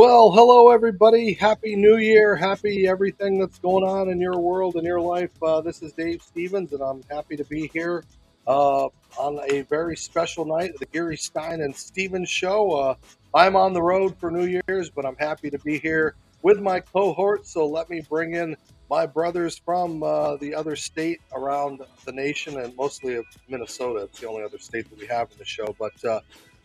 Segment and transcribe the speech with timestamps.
[0.00, 1.34] Well, hello everybody.
[1.34, 2.34] Happy New Year.
[2.34, 5.30] Happy everything that's going on in your world and your life.
[5.42, 8.02] Uh, this is Dave Stevens, and I'm happy to be here
[8.46, 8.86] uh,
[9.18, 12.72] on a very special night, the Geary Stein and Stevens show.
[12.72, 12.94] Uh,
[13.34, 16.80] I'm on the road for New Year's, but I'm happy to be here with my
[16.80, 17.46] cohort.
[17.46, 18.56] So let me bring in
[18.88, 24.04] my brothers from uh, the other state around the nation, and mostly of Minnesota.
[24.04, 25.76] It's the only other state that we have in the show.
[25.78, 26.20] But uh,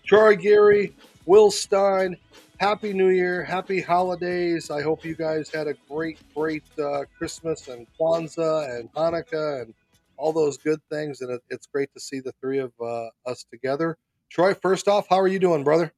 [0.06, 0.96] Troy Geary,
[1.26, 2.16] Will Stein,
[2.60, 4.72] Happy New Year, Happy Holidays.
[4.72, 9.74] I hope you guys had a great, great uh, Christmas and Kwanzaa and Hanukkah and
[10.16, 11.20] all those good things.
[11.20, 13.98] And it, it's great to see the three of uh, us together.
[14.30, 15.94] Troy, first off, how are you doing, brother?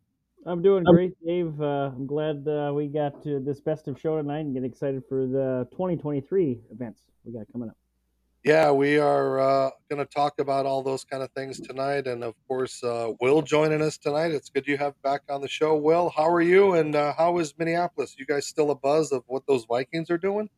[0.47, 1.61] I'm doing great, Dave.
[1.61, 5.03] Uh, I'm glad uh, we got to this best of show tonight and get excited
[5.07, 7.77] for the 2023 events we got coming up.
[8.43, 12.23] Yeah, we are uh, going to talk about all those kind of things tonight, and
[12.23, 14.31] of course, uh, Will joining us tonight.
[14.31, 15.75] It's good you have back on the show.
[15.75, 18.15] Will, how are you, and uh, how is Minneapolis?
[18.17, 20.49] You guys still a buzz of what those Vikings are doing?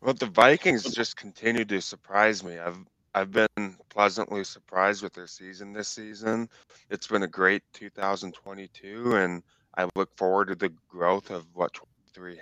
[0.00, 2.58] Well, the Vikings just continue to surprise me.
[2.58, 2.78] I've
[3.14, 6.48] I've been pleasantly surprised with their season this season.
[6.90, 9.42] It's been a great 2022, and
[9.76, 12.40] I look forward to the growth of what 23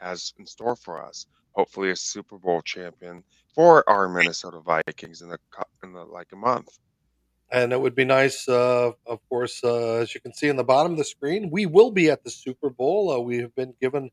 [0.00, 1.26] has in store for us.
[1.58, 5.38] Hopefully, a Super Bowl champion for our Minnesota Vikings in the
[5.82, 6.78] in the like a month.
[7.50, 10.62] And it would be nice, uh, of course, uh, as you can see in the
[10.62, 13.10] bottom of the screen, we will be at the Super Bowl.
[13.10, 14.08] Uh, we have been given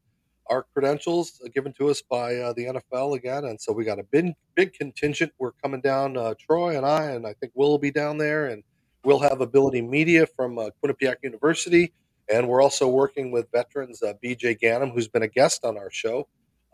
[0.47, 3.99] our credentials uh, given to us by uh, the NFL again, and so we got
[3.99, 5.31] a big big contingent.
[5.37, 8.47] We're coming down, uh, Troy and I, and I think Will will be down there,
[8.47, 8.63] and
[9.03, 11.93] we'll have Ability Media from Quinnipiac University,
[12.27, 14.55] and we're also working with veterans B.J.
[14.55, 16.27] Ganem, who's been a guest on our show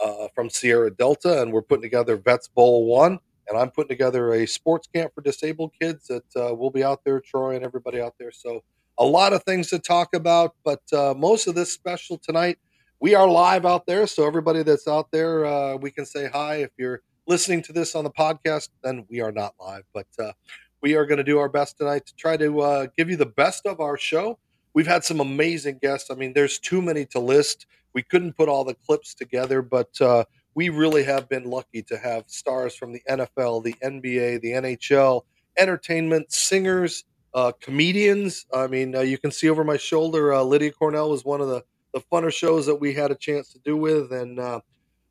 [0.03, 4.33] uh, from Sierra Delta, and we're putting together Vets Bowl One, and I'm putting together
[4.33, 7.99] a sports camp for disabled kids that uh, will be out there, Troy and everybody
[7.99, 8.31] out there.
[8.31, 8.63] So
[8.97, 12.57] a lot of things to talk about, but uh, most of this special tonight,
[12.99, 14.05] we are live out there.
[14.07, 16.57] So everybody that's out there, uh, we can say hi.
[16.57, 20.33] If you're listening to this on the podcast, then we are not live, but uh,
[20.81, 23.25] we are going to do our best tonight to try to uh, give you the
[23.25, 24.37] best of our show.
[24.73, 26.09] We've had some amazing guests.
[26.11, 27.65] I mean, there's too many to list.
[27.93, 30.25] We couldn't put all the clips together, but uh,
[30.55, 35.21] we really have been lucky to have stars from the NFL, the NBA, the NHL,
[35.57, 37.03] entertainment, singers,
[37.33, 38.45] uh, comedians.
[38.53, 41.47] I mean, uh, you can see over my shoulder, uh, Lydia Cornell was one of
[41.47, 41.63] the,
[41.93, 44.11] the funner shows that we had a chance to do with.
[44.11, 44.61] And uh,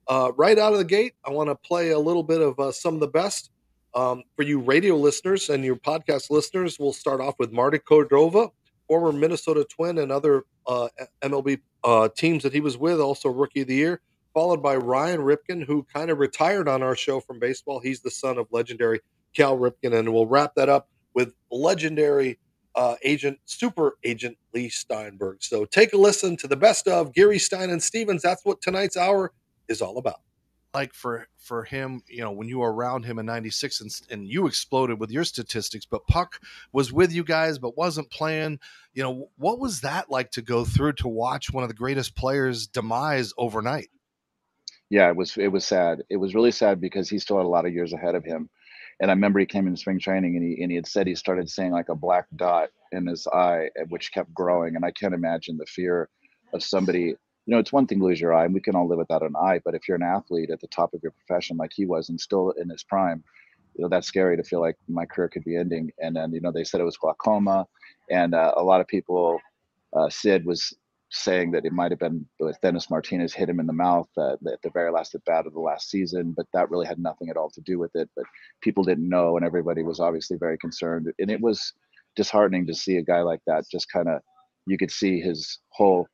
[0.08, 2.94] uh, right out of the gate, I want to play a little bit of some
[2.94, 3.50] of the best.
[3.92, 8.50] Um, for you radio listeners and your podcast listeners, we'll start off with Marty Cordova,
[8.90, 10.44] former Minnesota Twin and other
[11.22, 14.00] MLB uh, teams that he was with, also Rookie of the Year,
[14.34, 17.78] followed by Ryan Ripken, who kind of retired on our show from baseball.
[17.78, 19.00] He's the son of legendary
[19.36, 22.40] Cal Ripken, and we'll wrap that up with legendary
[22.74, 25.38] uh, agent, super agent Leigh Steinberg.
[25.40, 28.22] So take a listen to the best of Geary Stein and Stevens.
[28.22, 29.32] That's what tonight's hour
[29.68, 30.20] is all about
[30.72, 34.28] like for for him you know when you were around him in 96 and, and
[34.28, 36.40] you exploded with your statistics but puck
[36.72, 38.58] was with you guys but wasn't playing
[38.92, 42.16] you know what was that like to go through to watch one of the greatest
[42.16, 43.88] players demise overnight?
[44.88, 46.02] Yeah it was it was sad.
[46.10, 48.50] It was really sad because he still had a lot of years ahead of him.
[49.00, 51.14] And i remember he came in spring training and he and he had said he
[51.14, 54.76] started seeing like a black dot in his eye eh, which kept growing.
[54.76, 56.08] And i can't imagine the fear
[56.52, 57.14] of somebody
[57.50, 59.24] you know, it's one thing to lose your eye, and we can all live without
[59.24, 59.60] an eye.
[59.64, 62.20] But if you're an athlete at the top of your profession, like he was, and
[62.20, 63.24] still in his prime,
[63.74, 65.90] you know, that's scary to feel like my career could be ending.
[65.98, 67.66] And then, you know, they said it was glaucoma,
[68.08, 69.40] and uh, a lot of people,
[69.96, 70.72] uh, Sid was
[71.08, 72.24] saying that it might have been
[72.62, 75.52] Dennis Martinez hit him in the mouth uh, at the very last at bat of
[75.52, 78.08] the last season, but that really had nothing at all to do with it.
[78.14, 78.26] But
[78.60, 81.12] people didn't know, and everybody was obviously very concerned.
[81.18, 81.72] And it was
[82.14, 84.20] disheartening to see a guy like that just kind of,
[84.68, 86.06] you could see his whole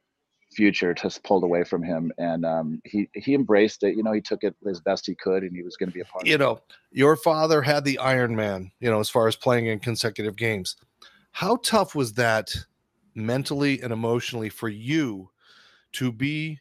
[0.57, 4.21] future just pulled away from him and um, he he embraced it you know he
[4.23, 6.27] took it as best he could and he was going to be a part of
[6.27, 6.31] it.
[6.31, 6.59] you know
[6.91, 10.77] your father had the iron man you know as far as playing in consecutive games.
[11.33, 12.55] How tough was that
[13.15, 15.31] mentally and emotionally for you
[15.93, 16.59] to be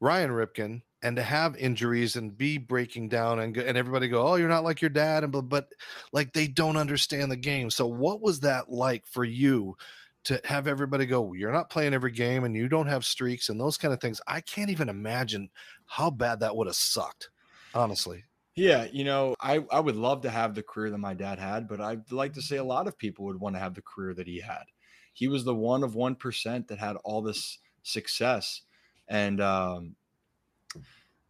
[0.00, 4.36] ryan ripken and to have injuries and be breaking down and and everybody go oh
[4.36, 5.68] you're not like your dad and but, but
[6.12, 7.70] like they don't understand the game.
[7.70, 9.76] So what was that like for you
[10.26, 13.60] to have everybody go, you're not playing every game and you don't have streaks and
[13.60, 14.20] those kind of things.
[14.26, 15.50] I can't even imagine
[15.86, 17.30] how bad that would have sucked,
[17.72, 18.24] honestly.
[18.56, 21.68] Yeah, you know, I, I would love to have the career that my dad had,
[21.68, 24.14] but I'd like to say a lot of people would want to have the career
[24.14, 24.64] that he had.
[25.12, 28.62] He was the one of 1% that had all this success.
[29.06, 29.94] And um,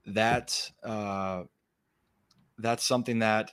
[0.06, 1.42] that, uh,
[2.56, 3.52] that's something that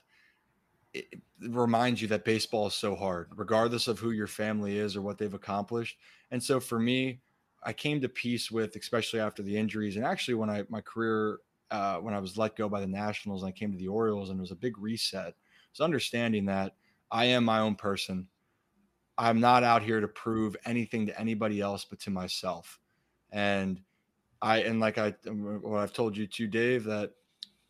[0.94, 5.02] it reminds you that baseball is so hard, regardless of who your family is or
[5.02, 5.98] what they've accomplished.
[6.30, 7.20] And so for me,
[7.64, 11.38] I came to peace with, especially after the injuries, and actually when I my career
[11.70, 14.30] uh, when I was let go by the Nationals and I came to the Orioles,
[14.30, 15.34] and it was a big reset.
[15.72, 16.76] Was understanding that
[17.10, 18.28] I am my own person.
[19.16, 22.78] I'm not out here to prove anything to anybody else but to myself.
[23.32, 23.80] And
[24.42, 27.12] I and like I what I've told you too, Dave, that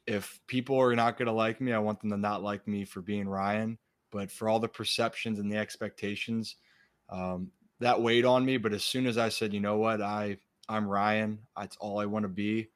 [0.06, 2.84] if people are not going to like me, I want them to not like me
[2.84, 3.78] for being Ryan,
[4.10, 6.56] but for all the perceptions and the expectations,
[7.10, 8.56] um, that weighed on me.
[8.56, 12.06] But as soon as I said, you know what, I I'm Ryan, that's all I
[12.06, 12.68] want to be.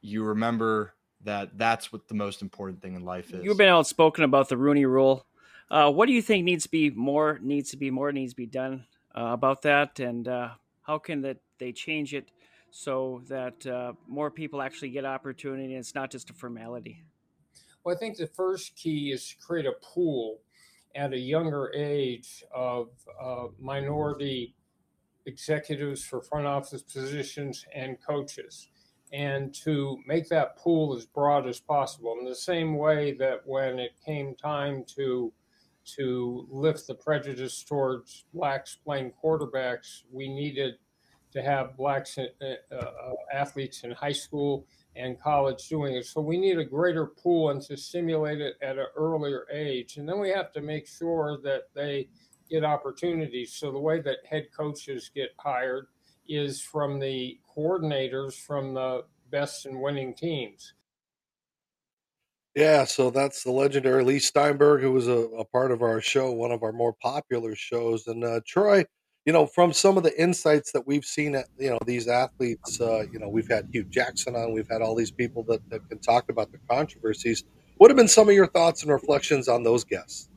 [0.00, 3.42] You remember that that's what the most important thing in life is.
[3.42, 5.26] You've been outspoken about the Rooney Rule.
[5.70, 8.36] Uh, what do you think needs to be more needs to be more needs to
[8.36, 8.86] be done
[9.16, 10.50] uh, about that, and uh,
[10.82, 12.30] how can that they change it
[12.70, 17.02] so that uh, more people actually get opportunity and it's not just a formality?
[17.84, 20.40] Well, I think the first key is to create a pool
[20.94, 22.88] at a younger age of
[23.22, 24.54] uh, minority
[25.26, 28.68] executives for front office positions and coaches
[29.12, 33.78] and to make that pool as broad as possible in the same way that when
[33.78, 35.32] it came time to
[35.84, 40.74] to lift the prejudice towards blacks playing quarterbacks we needed
[41.32, 42.90] to have blacks uh, uh,
[43.32, 46.06] athletes in high school and college doing it.
[46.06, 49.98] So we need a greater pool and to stimulate it at an earlier age.
[49.98, 52.08] And then we have to make sure that they
[52.48, 53.52] get opportunities.
[53.52, 55.88] So the way that head coaches get hired
[56.28, 60.72] is from the coordinators from the best and winning teams.
[62.54, 66.32] Yeah, so that's the legendary Leigh Steinberg, who was a, a part of our show,
[66.32, 68.06] one of our more popular shows.
[68.06, 68.86] And uh, Troy,
[69.26, 72.80] you know, from some of the insights that we've seen at, you know, these athletes,
[72.80, 75.86] uh, you know, we've had Hue Jackson on, we've had all these people that, that
[75.88, 77.42] can talk about the controversies.
[77.78, 80.28] What have been some of your thoughts and reflections on those guests?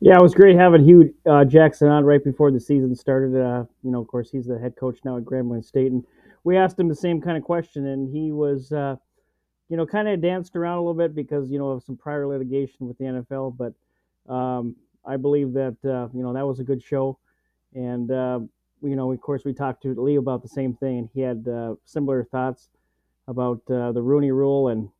[0.00, 3.38] Yeah, it was great having Hue uh, Jackson on right before the season started.
[3.38, 6.04] Uh, you know, of course, he's the head coach now at Grambling State, and
[6.44, 8.96] we asked him the same kind of question, and he was, uh,
[9.68, 12.26] you know, kind of danced around a little bit because you know of some prior
[12.26, 13.56] litigation with the NFL.
[13.56, 17.18] But um, I believe that uh, you know that was a good show.
[17.76, 18.40] And, uh,
[18.82, 21.46] you know, of course, we talked to Lee about the same thing, and he had
[21.48, 22.70] uh, similar thoughts
[23.28, 24.90] about uh, the Rooney Rule, and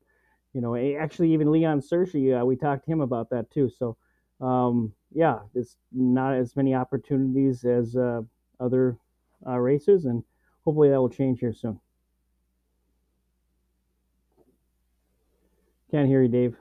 [0.54, 3.70] you know, actually even Leon Searcy, uh, we talked to him about that too.
[3.70, 3.96] So,
[4.40, 8.22] um, yeah, it's not as many opportunities as uh,
[8.60, 8.98] other
[9.46, 10.24] uh, races, and
[10.64, 11.80] hopefully that will change here soon.
[15.90, 16.56] Can't hear you, Dave.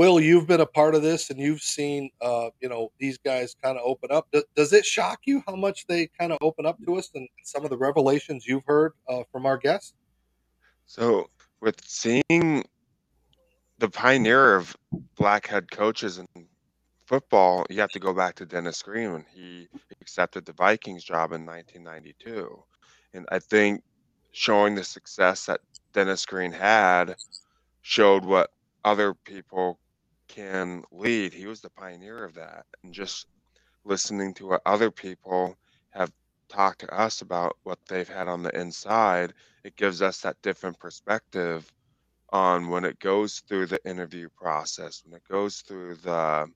[0.00, 3.54] Will, you've been a part of this and you've seen, uh, you know, these guys
[3.62, 4.28] kind of open up.
[4.32, 7.28] Does, does, it shock you how much they kind of open up to us and,
[7.44, 9.92] some of the revelations you've heard uh, from our guests?
[10.86, 11.28] So,
[11.60, 12.64] with seeing
[13.78, 14.74] the pioneer of
[15.16, 16.26] black head coaches in
[17.04, 19.68] football, you have to go back to Dennis Green when he
[20.00, 22.64] accepted the Vikings job in 1992.
[23.12, 23.82] And I think
[24.32, 25.60] showing the success that
[25.92, 27.16] Dennis Green had
[27.82, 28.50] showed what
[28.82, 29.78] other people
[30.34, 31.32] can lead.
[31.32, 32.64] He was the pioneer of that.
[32.82, 33.26] And just
[33.84, 35.56] listening to what other people
[35.90, 36.12] have
[36.48, 39.34] talked to us about what they've had on the inside,
[39.64, 41.70] it gives us that different perspective
[42.30, 46.46] on when it goes through the interview process, when it goes through the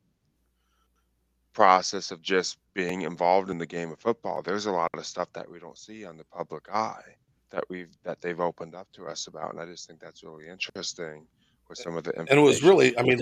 [1.53, 4.43] process of just being involved in the game of football.
[4.43, 7.17] There's a lot of stuff that we don't see on the public eye
[7.51, 10.49] that we've that they've opened up to us about, and I just think that's really
[10.49, 11.27] interesting
[11.69, 13.21] with some of the and it was really, I mean,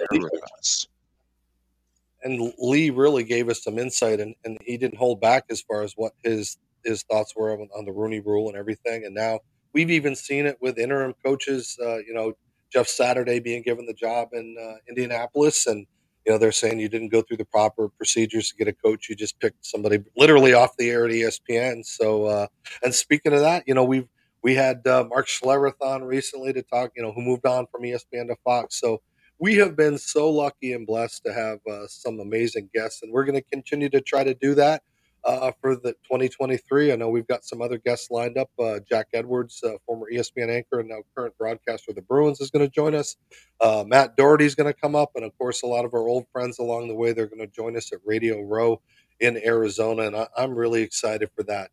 [2.23, 5.83] and Lee really gave us some insight, and, and he didn't hold back as far
[5.83, 9.05] as what his his thoughts were on, on the Rooney Rule and everything.
[9.05, 9.41] And now
[9.73, 11.79] we've even seen it with interim coaches.
[11.81, 12.33] Uh, you know,
[12.73, 15.87] Jeff Saturday being given the job in uh, Indianapolis, and
[16.27, 19.09] you know they're saying you didn't go through the proper procedures to get a coach.
[19.09, 21.85] You just picked somebody literally off the air at ESPN.
[21.85, 22.47] So, uh,
[22.83, 24.09] and speaking of that, you know we've
[24.43, 27.83] we had uh, Mark Schlereth on recently to talk, you know, who moved on from
[27.83, 28.79] ESPN to Fox.
[28.79, 29.01] So
[29.39, 33.25] we have been so lucky and blessed to have uh, some amazing guests, and we're
[33.25, 34.83] going to continue to try to do that
[35.25, 36.93] uh, for the 2023.
[36.93, 38.51] I know we've got some other guests lined up.
[38.59, 42.51] Uh, Jack Edwards, uh, former ESPN anchor and now current broadcaster of the Bruins, is
[42.51, 43.17] going to join us.
[43.61, 46.07] Uh, Matt Doherty is going to come up, and of course, a lot of our
[46.07, 47.13] old friends along the way.
[47.13, 48.81] They're going to join us at Radio Row
[49.21, 51.71] in Arizona, and I, am really excited for that.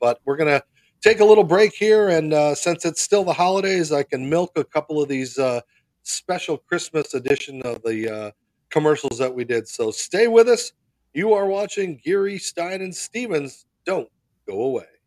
[0.00, 0.64] But we're going to
[1.02, 2.08] take a little break here.
[2.08, 5.60] And uh, since it's still the holidays, I can milk a couple of these uh,
[6.02, 8.30] special Christmas edition of the uh,
[8.70, 9.68] commercials that we did.
[9.68, 10.72] So stay with us.
[11.14, 13.66] You are watching Geary, Stein, and Stevens.
[13.86, 14.08] Don't
[14.48, 14.97] go away.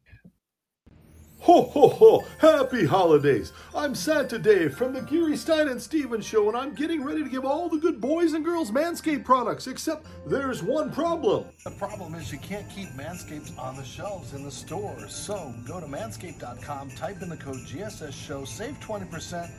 [1.41, 2.23] Ho ho ho!
[2.37, 3.51] Happy holidays!
[3.73, 7.29] I'm Santa Dave from the Geary Stein and Stevens Show, and I'm getting ready to
[7.29, 11.45] give all the good boys and girls Manscaped products, except there's one problem.
[11.63, 15.15] The problem is you can't keep Manscaped on the shelves in the stores.
[15.15, 19.49] So go to manscaped.com, type in the code GSS Show, save 20%,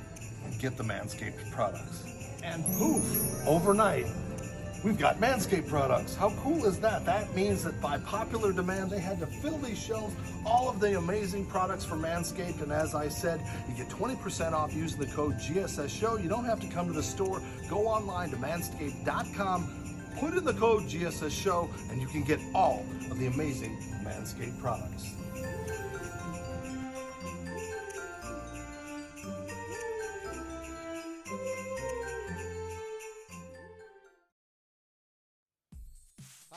[0.45, 2.05] and get the Manscaped products.
[2.45, 3.05] And poof,
[3.45, 4.07] overnight,
[4.85, 6.15] we've got Manscaped products.
[6.15, 7.05] How cool is that?
[7.05, 10.99] That means that by popular demand, they had to fill these shelves, all of the
[10.99, 12.63] amazing products from Manscaped.
[12.63, 16.17] And as I said, you get 20% off using the code GSS Show.
[16.17, 17.41] You don't have to come to the store.
[17.69, 22.85] Go online to manscaped.com, put in the code GSS Show, and you can get all
[23.11, 25.22] of the amazing Manscaped products.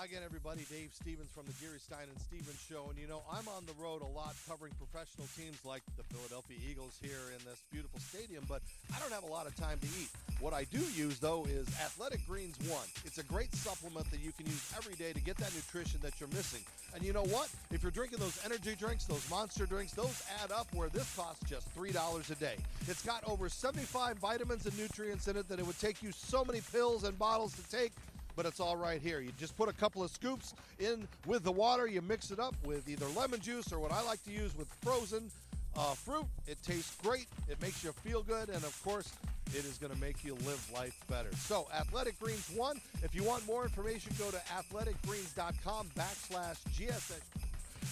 [0.05, 0.61] Again, everybody.
[0.69, 2.93] Dave Stevens from the Geary Stein and Stevens Show.
[2.93, 6.57] And you know, I'm on the road a lot covering professional teams like the Philadelphia
[6.61, 8.61] Eagles here in this beautiful stadium, but
[8.93, 10.13] I don't have a lot of time to eat.
[10.39, 12.85] What I do use, though, is Athletic Greens One.
[13.03, 16.19] It's a great supplement that you can use every day to get that nutrition that
[16.19, 16.61] you're missing.
[16.93, 17.49] And you know what?
[17.71, 21.49] If you're drinking those energy drinks, those monster drinks, those add up where this costs
[21.49, 22.57] just $3 a day.
[22.87, 26.45] It's got over 75 vitamins and nutrients in it that it would take you so
[26.45, 27.91] many pills and bottles to take
[28.35, 29.19] but it's all right here.
[29.19, 32.55] You just put a couple of scoops in with the water, you mix it up
[32.63, 35.31] with either lemon juice or what I like to use with frozen
[35.77, 36.25] uh, fruit.
[36.47, 39.11] It tastes great, it makes you feel good, and of course,
[39.47, 41.29] it is going to make you live life better.
[41.35, 42.81] So, Athletic Greens 1.
[43.03, 47.21] If you want more information, go to athleticgreens.com backslash GSS.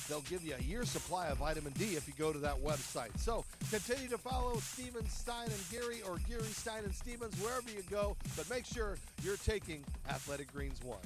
[0.08, 3.18] They'll give you a year's supply of vitamin D if you go to that website.
[3.20, 7.84] So continue to follow Steven Stein and Geary or Geary Stein and Stevens wherever you
[7.90, 10.98] go, but make sure you're taking Athletic Greens 1.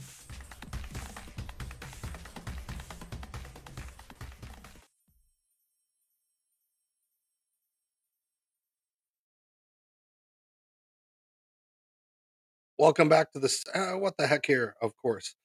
[12.80, 13.64] Welcome back to this.
[13.74, 14.76] Uh, what the heck here?
[14.84, 15.36] Of course,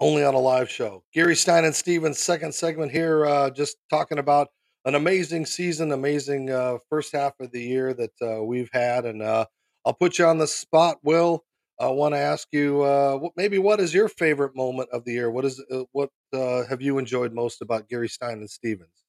[0.00, 1.02] only on a live show.
[1.12, 4.48] Geary Stein and Stevens, second segment here, uh, just talking about
[4.84, 9.04] an amazing season, amazing uh, first half of the year that uh, we've had.
[9.04, 9.46] And uh,
[9.84, 11.44] I'll put you on the spot, Will.
[11.80, 15.30] I want to ask you, uh, maybe what is your favorite moment of the year?
[15.30, 19.04] What is uh, what have you enjoyed most about Geary Stein and Stevens?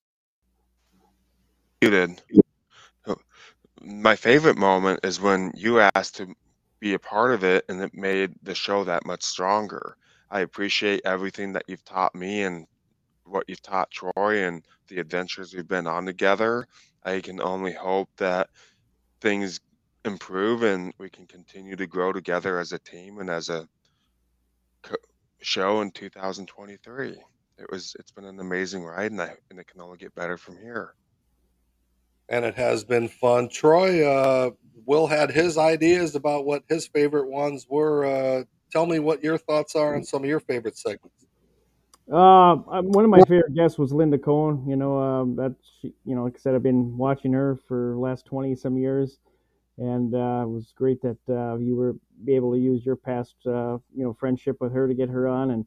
[1.81, 2.21] You did.
[3.81, 6.35] My favorite moment is when you asked to
[6.79, 9.95] be a part of it, and it made the show that much stronger.
[10.31, 12.65] I appreciate everything that you've taught me and
[13.25, 16.65] what you've taught Troy and the adventures we've been on together.
[17.03, 18.49] I can only hope that
[19.21, 19.59] things
[20.05, 23.67] improve and we can continue to grow together as a team and as a
[24.83, 24.95] co-
[25.41, 27.09] show in 2023.
[27.57, 30.37] It was it's been an amazing ride and I and it can only get better
[30.37, 30.95] from here.
[32.29, 33.49] And it has been fun.
[33.49, 34.51] Troy, uh,
[34.85, 38.05] Will had his ideas about what his favorite ones were.
[38.05, 41.25] Uh, tell me what your thoughts are on some of your favorite segments.
[42.11, 44.65] Uh, one of my favorite guests was Linda Cohn.
[44.67, 48.25] You know, um, that you know, like I said, I've been watching her for last
[48.25, 49.19] twenty some years,
[49.77, 51.95] and uh, it was great that uh, you were
[52.27, 55.51] able to use your past, uh, you know, friendship with her to get her on.
[55.51, 55.65] And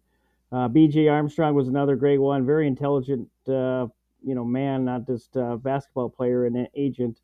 [0.51, 1.07] uh, B.J.
[1.07, 2.45] Armstrong was another great one.
[2.45, 3.87] Very intelligent, uh,
[4.25, 7.21] you know, man, not just a basketball player and agent.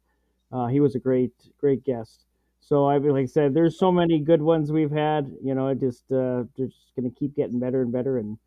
[0.70, 2.24] He was a great, great guest.
[2.60, 5.32] So I like I said, there's so many good ones we've had.
[5.42, 8.38] You know, it just uh, they're just to keep getting better and better, and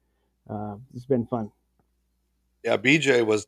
[0.49, 1.51] uh, it's been fun.
[2.63, 3.47] Yeah, BJ was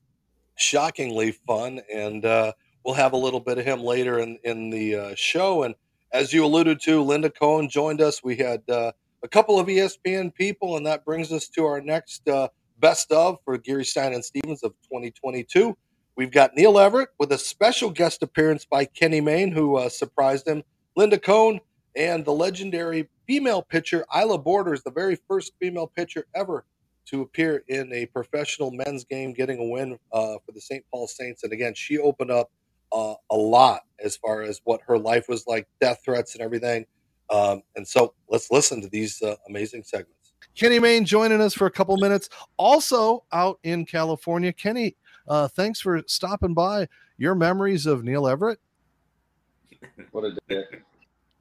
[0.55, 2.53] shockingly fun, and uh,
[2.83, 5.63] we'll have a little bit of him later in in the uh, show.
[5.63, 5.75] And
[6.11, 8.23] as you alluded to, Linda Cohn joined us.
[8.23, 8.91] We had uh,
[9.23, 12.47] a couple of ESPN people, and that brings us to our next uh,
[12.79, 15.75] best of for Geary Stein and Stevens of 2022.
[16.15, 20.47] We've got Neil Everett with a special guest appearance by Kenny Mayne, who uh, surprised
[20.47, 20.63] him.
[20.95, 21.59] Linda Cohn
[21.95, 26.65] and the legendary female pitcher Ila Borders, the very first female pitcher ever
[27.05, 30.85] to appear in a professional men's game, getting a win uh, for the St.
[30.91, 31.43] Paul Saints.
[31.43, 32.51] And again, she opened up
[32.91, 36.85] uh, a lot as far as what her life was like, death threats and everything.
[37.29, 40.33] Um, and so let's listen to these uh, amazing segments.
[40.55, 42.29] Kenny Mayne joining us for a couple minutes.
[42.57, 44.53] Also out in California.
[44.53, 44.95] Kenny,
[45.27, 46.87] uh, thanks for stopping by.
[47.17, 48.59] Your memories of Neil Everett?
[50.11, 50.81] What a dick.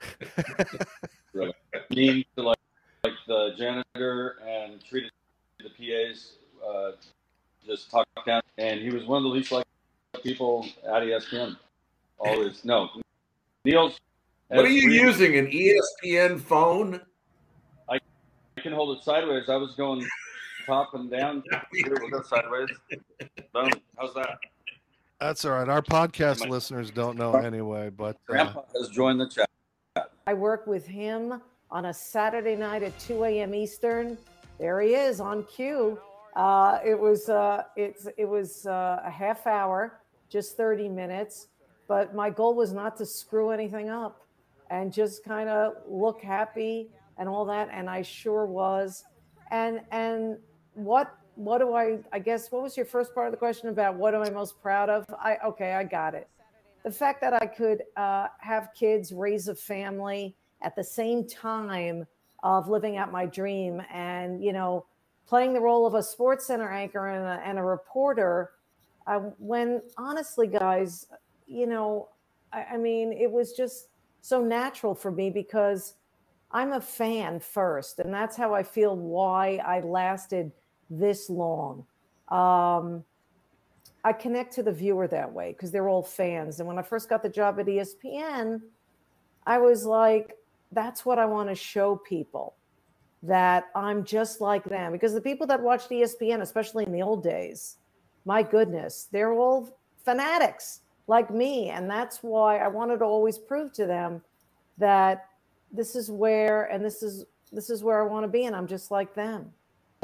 [1.33, 1.55] really.
[1.91, 2.59] Mean to like,
[3.05, 5.13] like the janitor and treated
[5.61, 6.33] the PAs,
[6.67, 6.93] uh,
[7.65, 8.43] just talked down.
[8.59, 9.69] And he was one of the least liked
[10.23, 11.57] people at ESPN.
[12.19, 12.65] Always.
[12.65, 12.89] No.
[13.65, 13.99] Neil's.
[14.49, 15.39] What are you has- using?
[15.39, 17.01] An ESPN phone?
[17.89, 17.99] I
[18.61, 19.49] can hold it sideways.
[19.49, 20.07] I was going
[20.67, 21.43] top and down.
[21.73, 22.69] Here, we'll go sideways.
[24.03, 24.11] Boom.
[24.15, 24.39] How's that?
[25.21, 25.69] That's all right.
[25.69, 29.49] Our podcast listeners don't know anyway, but uh, Grandpa has joined the chat.
[30.27, 31.41] I work with him
[31.71, 33.55] on a Saturday night at 2 a.m.
[33.55, 34.19] Eastern.
[34.59, 35.99] There he is on cue.
[36.35, 41.49] Uh, it was uh, it's it was uh, a half hour, just 30 minutes.
[41.89, 44.27] But my goal was not to screw anything up,
[44.71, 47.69] and just kind of look happy and all that.
[47.73, 49.05] And I sure was.
[49.51, 50.39] And and
[50.75, 53.97] what what do I I guess what was your first part of the question about
[53.97, 55.05] what am I most proud of?
[55.19, 56.29] I okay, I got it.
[56.85, 62.07] The fact that I could uh, have kids, raise a family at the same time
[62.43, 64.87] of living out my dream, and you know,
[65.27, 68.51] playing the role of a sports center anchor and a, and a reporter.
[69.07, 71.07] Uh, when honestly, guys,
[71.47, 72.09] you know,
[72.53, 73.89] I, I mean, it was just
[74.21, 75.95] so natural for me because
[76.51, 80.53] I'm a fan first, and that's how I feel why I lasted
[80.99, 81.85] this long.
[82.29, 83.05] Um,
[84.05, 86.59] I connect to the viewer that way because they're all fans.
[86.59, 88.61] And when I first got the job at ESPN,
[89.47, 90.37] I was like,
[90.73, 92.55] that's what I want to show people
[93.23, 94.93] that I'm just like them.
[94.93, 97.77] Because the people that watched ESPN, especially in the old days,
[98.25, 101.71] my goodness, they're all fanatics like me.
[101.71, 104.23] And that's why I wanted to always prove to them
[104.79, 105.29] that
[105.71, 108.67] this is where and this is this is where I want to be, and I'm
[108.67, 109.53] just like them.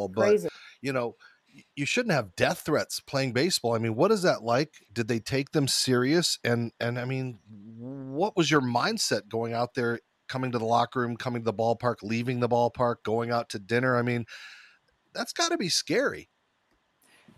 [0.06, 0.48] but Crazy.
[0.80, 1.16] You know,
[1.74, 3.74] you shouldn't have death threats playing baseball.
[3.74, 4.74] I mean, what is that like?
[4.92, 6.38] Did they take them serious?
[6.44, 7.38] And and I mean,
[7.78, 11.54] what was your mindset going out there, coming to the locker room, coming to the
[11.54, 13.96] ballpark, leaving the ballpark, going out to dinner?
[13.96, 14.26] I mean,
[15.14, 16.28] that's got to be scary.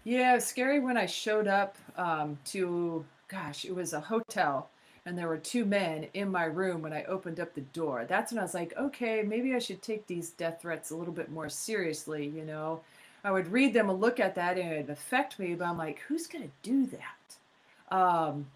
[0.05, 4.71] Yeah, scary when I showed up um, to, gosh, it was a hotel,
[5.05, 8.07] and there were two men in my room when I opened up the door.
[8.09, 11.13] That's when I was like, okay, maybe I should take these death threats a little
[11.13, 12.81] bit more seriously, you know?
[13.25, 16.01] I would read them and look at that, and it'd affect me, but I'm like,
[16.09, 17.95] who's going to do that?
[17.95, 18.47] Um,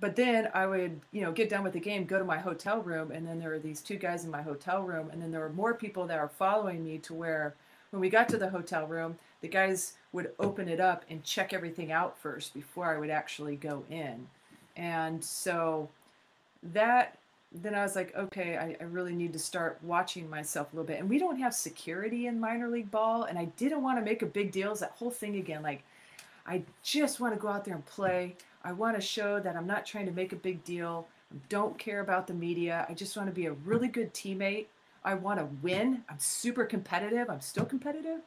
[0.00, 2.80] but then I would, you know, get done with the game, go to my hotel
[2.80, 5.40] room, and then there were these two guys in my hotel room, and then there
[5.40, 7.54] were more people that were following me to where
[7.90, 11.52] when we got to the hotel room, the guys would open it up and check
[11.52, 14.26] everything out first before I would actually go in.
[14.76, 15.88] And so
[16.62, 17.18] that
[17.62, 20.86] then I was like, okay, I, I really need to start watching myself a little
[20.86, 20.98] bit.
[20.98, 24.22] And we don't have security in minor league ball, and I didn't want to make
[24.22, 24.72] a big deal.
[24.72, 25.62] It's that whole thing again.
[25.62, 25.84] Like,
[26.46, 28.34] I just want to go out there and play.
[28.64, 31.06] I want to show that I'm not trying to make a big deal.
[31.32, 32.86] I don't care about the media.
[32.88, 34.66] I just want to be a really good teammate.
[35.04, 36.02] I want to win.
[36.08, 37.30] I'm super competitive.
[37.30, 38.20] I'm still competitive.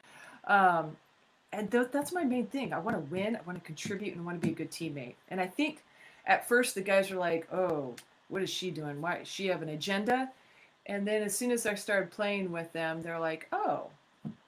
[0.46, 0.96] Um,
[1.52, 2.72] and th- that's my main thing.
[2.72, 3.36] I want to win.
[3.36, 5.16] I want to contribute and I want to be a good teammate.
[5.30, 5.84] And I think
[6.26, 7.96] at first the guys were like, "Oh,
[8.30, 9.02] what is she doing?
[9.02, 10.32] Why she have an agenda?"
[10.86, 13.90] And then as soon as I started playing with them, they're like, "Oh,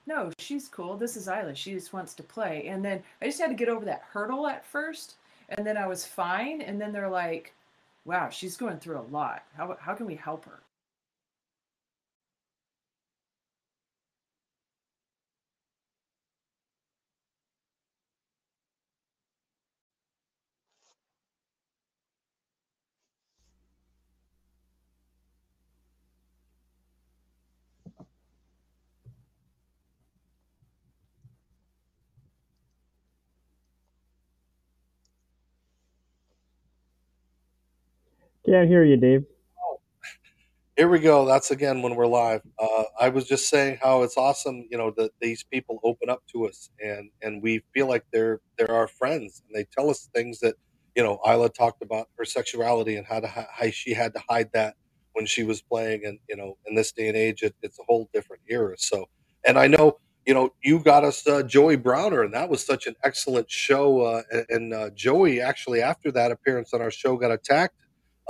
[0.07, 0.97] no, she's cool.
[0.97, 1.53] This is Ila.
[1.55, 4.47] She just wants to play." And then I just had to get over that hurdle
[4.47, 5.17] at first,
[5.49, 6.61] and then I was fine.
[6.61, 7.53] And then they're like,
[8.05, 9.43] "Wow, she's going through a lot.
[9.55, 10.59] How how can we help her?"
[38.49, 39.25] Can't hear you, Dave.
[40.75, 41.23] Here we go.
[41.25, 42.41] That's again when we're live.
[42.57, 46.23] Uh, I was just saying how it's awesome, you know, that these people open up
[46.31, 50.09] to us and and we feel like they're they're our friends and they tell us
[50.15, 50.55] things that
[50.95, 54.49] you know Ila talked about her sexuality and how to how she had to hide
[54.53, 54.75] that
[55.13, 57.83] when she was playing and you know in this day and age it, it's a
[57.87, 58.73] whole different era.
[58.79, 59.05] So
[59.45, 62.87] and I know you know you got us uh, Joey Browner and that was such
[62.87, 67.15] an excellent show uh, and, and uh, Joey actually after that appearance on our show
[67.15, 67.75] got attacked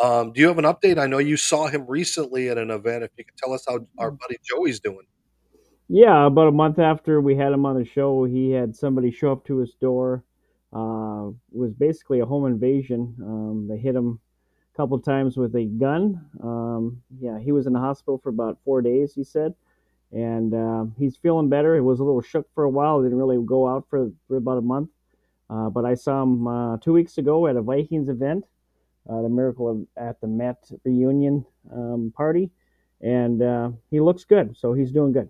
[0.01, 0.97] um, do you have an update?
[0.97, 3.03] I know you saw him recently at an event.
[3.03, 5.05] If you could tell us how our buddy Joey's doing.
[5.91, 9.31] Yeah, about a month after we had him on the show, he had somebody show
[9.31, 10.23] up to his door.
[10.71, 13.15] Uh, it was basically a home invasion.
[13.21, 14.19] Um, they hit him
[14.71, 16.23] a couple times with a gun.
[16.43, 19.55] Um, yeah, he was in the hospital for about four days, he said,
[20.12, 21.73] and uh, he's feeling better.
[21.73, 23.01] He was a little shook for a while.
[23.01, 24.89] Didn't really go out for, for about a month.
[25.49, 28.45] Uh, but I saw him uh, two weeks ago at a Vikings event,
[29.09, 32.51] uh, the Miracle of, at the Met reunion um, party,
[33.01, 34.55] and uh, he looks good.
[34.57, 35.29] So he's doing good.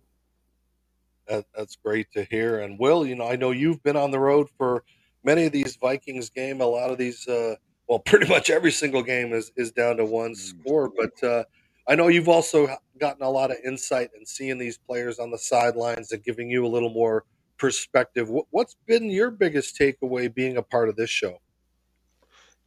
[1.28, 2.60] That, that's great to hear.
[2.60, 4.84] And Will, you know, I know you've been on the road for
[5.24, 6.60] many of these Vikings game.
[6.60, 7.56] A lot of these, uh,
[7.88, 10.90] well, pretty much every single game is is down to one score.
[10.90, 11.44] But uh,
[11.88, 15.38] I know you've also gotten a lot of insight and seeing these players on the
[15.38, 17.26] sidelines and giving you a little more
[17.58, 18.30] perspective.
[18.30, 21.40] What, what's been your biggest takeaway being a part of this show?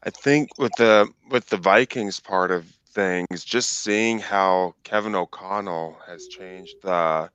[0.05, 5.97] I think with the with the Vikings part of things, just seeing how Kevin O'Connell
[6.07, 7.31] has changed the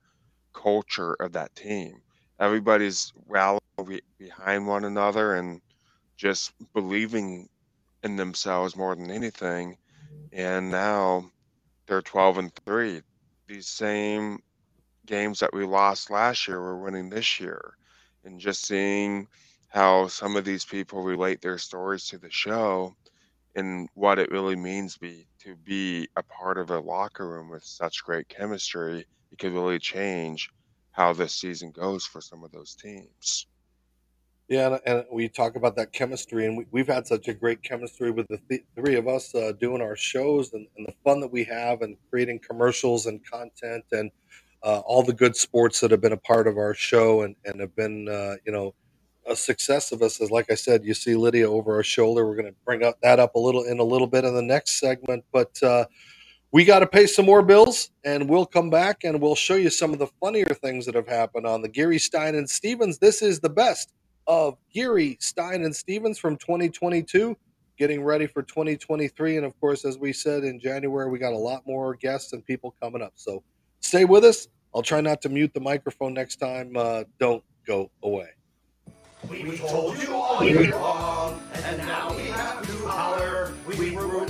[0.52, 2.02] culture of that team.
[2.38, 5.60] Everybody's rallying behind one another and
[6.16, 7.48] just believing
[8.02, 9.78] in themselves more than anything.
[10.32, 11.30] And now
[11.86, 13.02] they're 12 and 3.
[13.46, 14.42] These same
[15.06, 17.74] games that we lost last year, we're winning this year.
[18.24, 19.26] And just seeing
[19.68, 22.94] how some of these people relate their stories to the show
[23.54, 27.64] and what it really means be to be a part of a locker room with
[27.64, 30.50] such great chemistry it could really change
[30.92, 33.46] how this season goes for some of those teams.
[34.48, 37.62] Yeah, and, and we talk about that chemistry, and we, we've had such a great
[37.62, 41.20] chemistry with the th- three of us uh, doing our shows and, and the fun
[41.20, 44.10] that we have, and creating commercials and content, and
[44.62, 47.60] uh, all the good sports that have been a part of our show and, and
[47.60, 48.74] have been, uh, you know,
[49.28, 50.20] a success of us.
[50.20, 52.26] Is like I said, you see Lydia over our shoulder.
[52.26, 54.42] We're going to bring up that up a little in a little bit in the
[54.42, 55.84] next segment, but uh,
[56.50, 59.70] we got to pay some more bills, and we'll come back and we'll show you
[59.70, 62.98] some of the funnier things that have happened on the Geary Stein and Stevens.
[62.98, 63.92] This is the best
[64.26, 67.36] of Geary, Stein, and Stevens from 2022,
[67.78, 69.36] getting ready for 2023.
[69.36, 72.44] And of course, as we said in January, we got a lot more guests and
[72.44, 73.12] people coming up.
[73.16, 73.42] So
[73.80, 74.48] stay with us.
[74.74, 76.72] I'll try not to mute the microphone next time.
[76.76, 78.28] Uh, don't go away.
[79.26, 83.52] We told you all year long, and now we have to holler.
[83.66, 84.27] We ruined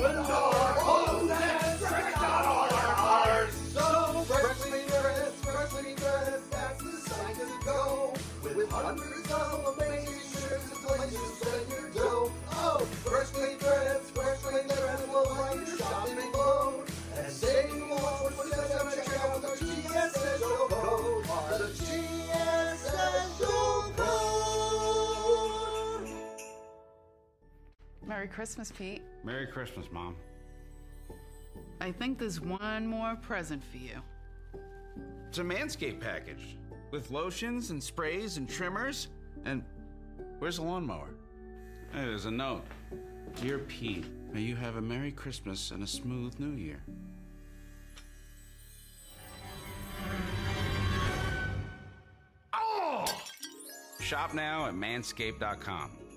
[28.06, 29.02] Merry Christmas, Pete.
[29.24, 30.16] Merry Christmas, Mom.
[31.80, 34.00] I think there's one more present for you.
[35.28, 36.56] It's a Manscaped package
[36.90, 39.08] with lotions and sprays and trimmers.
[39.44, 39.62] And
[40.38, 41.11] where's the lawnmower?
[41.92, 42.64] Hey, there's a note.
[43.40, 46.82] Dear Pete, may you have a Merry Christmas and a smooth New Year.
[52.52, 53.04] Oh!
[54.00, 56.08] Shop now at manscaped.com.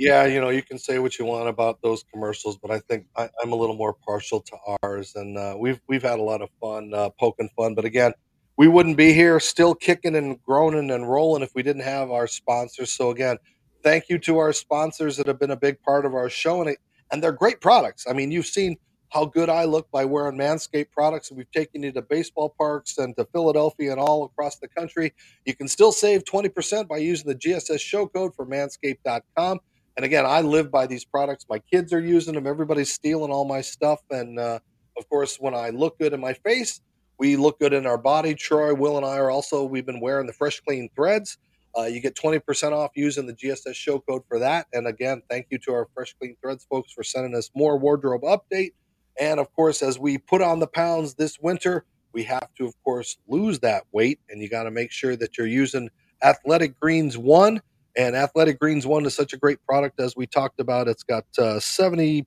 [0.00, 3.04] Yeah, you know, you can say what you want about those commercials, but I think
[3.18, 6.40] I, I'm a little more partial to ours, and uh, we've we've had a lot
[6.40, 7.74] of fun uh, poking fun.
[7.74, 8.14] But again,
[8.56, 12.26] we wouldn't be here still kicking and groaning and rolling if we didn't have our
[12.26, 12.90] sponsors.
[12.94, 13.36] So again,
[13.82, 16.70] thank you to our sponsors that have been a big part of our show, and
[16.70, 16.78] it,
[17.12, 18.06] and they're great products.
[18.08, 18.78] I mean, you've seen
[19.10, 22.96] how good I look by wearing Manscaped products, and we've taken you to baseball parks
[22.96, 25.12] and to Philadelphia and all across the country.
[25.44, 29.60] You can still save 20% by using the GSS show code for manscaped.com.
[29.96, 31.46] And again, I live by these products.
[31.48, 32.46] My kids are using them.
[32.46, 34.00] Everybody's stealing all my stuff.
[34.10, 34.60] And uh,
[34.96, 36.80] of course, when I look good in my face,
[37.18, 38.34] we look good in our body.
[38.34, 41.38] Troy, Will, and I are also, we've been wearing the Fresh Clean Threads.
[41.76, 44.66] Uh, you get 20% off using the GSS show code for that.
[44.72, 48.22] And again, thank you to our Fresh Clean Threads folks for sending us more wardrobe
[48.22, 48.72] update.
[49.20, 52.74] And of course, as we put on the pounds this winter, we have to, of
[52.82, 54.18] course, lose that weight.
[54.28, 55.90] And you got to make sure that you're using
[56.22, 57.60] Athletic Greens 1.
[57.96, 60.88] And Athletic Greens 1 is such a great product, as we talked about.
[60.88, 62.24] It's got uh, 70%,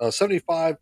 [0.00, 0.76] uh, 75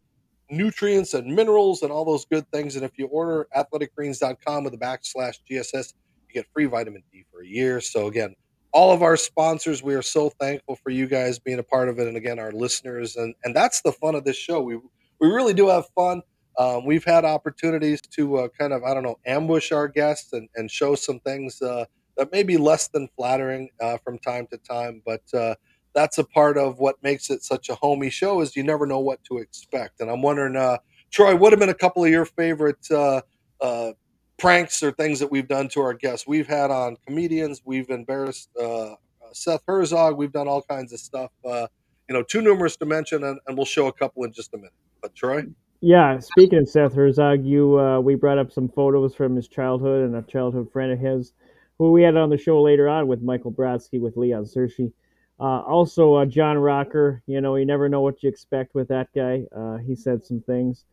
[0.50, 2.76] nutrients and minerals and all those good things.
[2.76, 5.94] And if you order athleticgreens.com with a backslash GSS,
[6.28, 7.80] you get free vitamin D for a year.
[7.80, 8.34] So, again,
[8.72, 11.98] all of our sponsors, we are so thankful for you guys being a part of
[11.98, 12.08] it.
[12.08, 13.16] And again, our listeners.
[13.16, 14.60] And, and that's the fun of this show.
[14.60, 14.76] We,
[15.20, 16.22] we really do have fun.
[16.58, 20.48] Um, we've had opportunities to uh, kind of, I don't know, ambush our guests and,
[20.56, 21.84] and show some things uh,
[22.16, 25.02] that may be less than flattering uh, from time to time.
[25.04, 25.54] But uh,
[25.94, 29.00] that's a part of what makes it such a homey show is you never know
[29.00, 30.00] what to expect.
[30.00, 30.78] And I'm wondering, uh,
[31.10, 33.22] Troy, what have been a couple of your favorite uh,
[33.60, 33.92] uh,
[34.38, 36.26] pranks or things that we've done to our guests?
[36.26, 38.94] We've had on comedians, we've embarrassed uh,
[39.32, 41.30] Seth Herzog, we've done all kinds of stuff.
[41.44, 41.66] Uh,
[42.08, 44.56] you know, too numerous to mention, and, and we'll show a couple in just a
[44.56, 44.72] minute.
[45.02, 45.44] But Troy,
[45.80, 50.04] Yeah, speaking of Seth Herzog, you uh, we brought up some photos from his childhood
[50.04, 51.32] and a childhood friend of his,
[51.78, 54.92] who we had on the show later on with Michael Brodsky with Leon Searcy.
[55.38, 57.22] Uh, also, uh, John Rocker.
[57.26, 59.44] You know, you never know what you expect with that guy.
[59.54, 60.84] Uh, he said some things,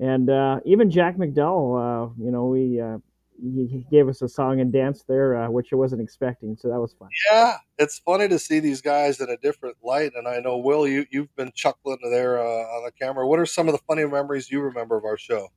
[0.00, 2.08] and uh, even Jack McDowell.
[2.08, 2.98] Uh, you know, we uh,
[3.40, 6.68] he, he gave us a song and dance there, uh, which I wasn't expecting, so
[6.68, 7.08] that was fun.
[7.30, 10.12] yeah, it's funny to see these guys in a different light.
[10.16, 13.26] And I know Will, you you've been chuckling there uh, on the camera.
[13.26, 15.48] What are some of the funny memories you remember of our show?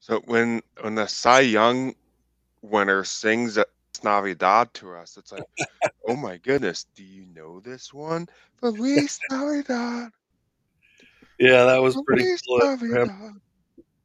[0.00, 1.94] So when when the Cy Young
[2.62, 3.64] winner sings a,
[4.04, 5.16] Navidad to us.
[5.16, 5.44] It's like,
[6.08, 8.28] oh my goodness, do you know this one?
[8.60, 10.10] Feliz Navidad.
[11.38, 13.34] Yeah, that was pretty Feliz cool for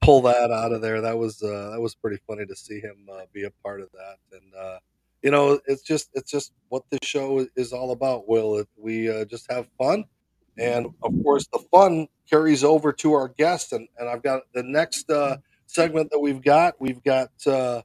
[0.02, 1.00] Pull that out of there.
[1.02, 3.90] That was uh, that was pretty funny to see him uh, be a part of
[3.92, 4.18] that.
[4.32, 4.80] And uh,
[5.22, 8.28] you know, it's just it's just what this show is- all about.
[8.28, 10.06] Will it, we uh, just have fun,
[10.58, 13.74] and of course the fun carries over to our guests.
[13.74, 15.38] And and I've got the next uh,
[15.68, 16.82] segment that we've got.
[16.82, 17.84] We've got uh,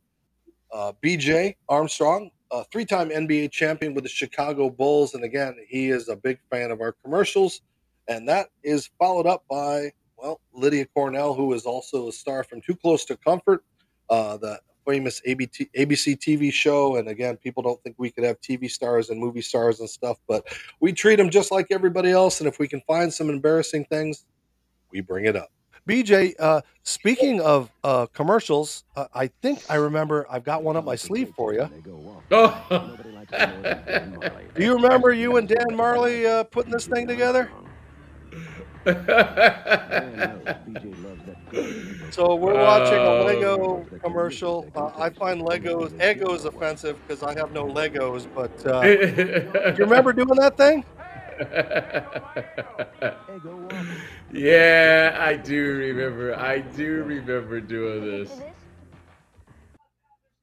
[0.73, 6.09] uh, BJ Armstrong, a three-time NBA champion with the Chicago Bulls, and again, he is
[6.09, 7.63] a big fan of our commercials.
[8.09, 12.61] And that is followed up by well Lydia Cornell, who is also a star from
[12.61, 13.65] Too Close to Comfort,
[14.09, 16.97] uh, the famous ABC TV show.
[16.97, 20.19] And again, people don't think we could have TV stars and movie stars and stuff,
[20.29, 20.47] but
[20.81, 22.41] we treat them just like everybody else.
[22.41, 24.25] And if we can find some embarrassing things,
[24.91, 25.51] we bring it up.
[25.87, 30.85] BJ, uh, speaking of uh, commercials, uh, I think I remember I've got one up
[30.85, 31.69] my sleeve for you.
[32.29, 32.97] Oh.
[34.57, 37.51] Do you remember you and Dan Majerle uh, putting this thing together?
[42.11, 44.67] So we're watching a Lego commercial.
[44.75, 48.27] Uh, I find Legos Eggos offensive because I have no Legos.
[48.33, 50.85] But uh, do you remember doing that thing?
[54.33, 56.35] yeah, I do remember.
[56.35, 58.41] I do remember doing this.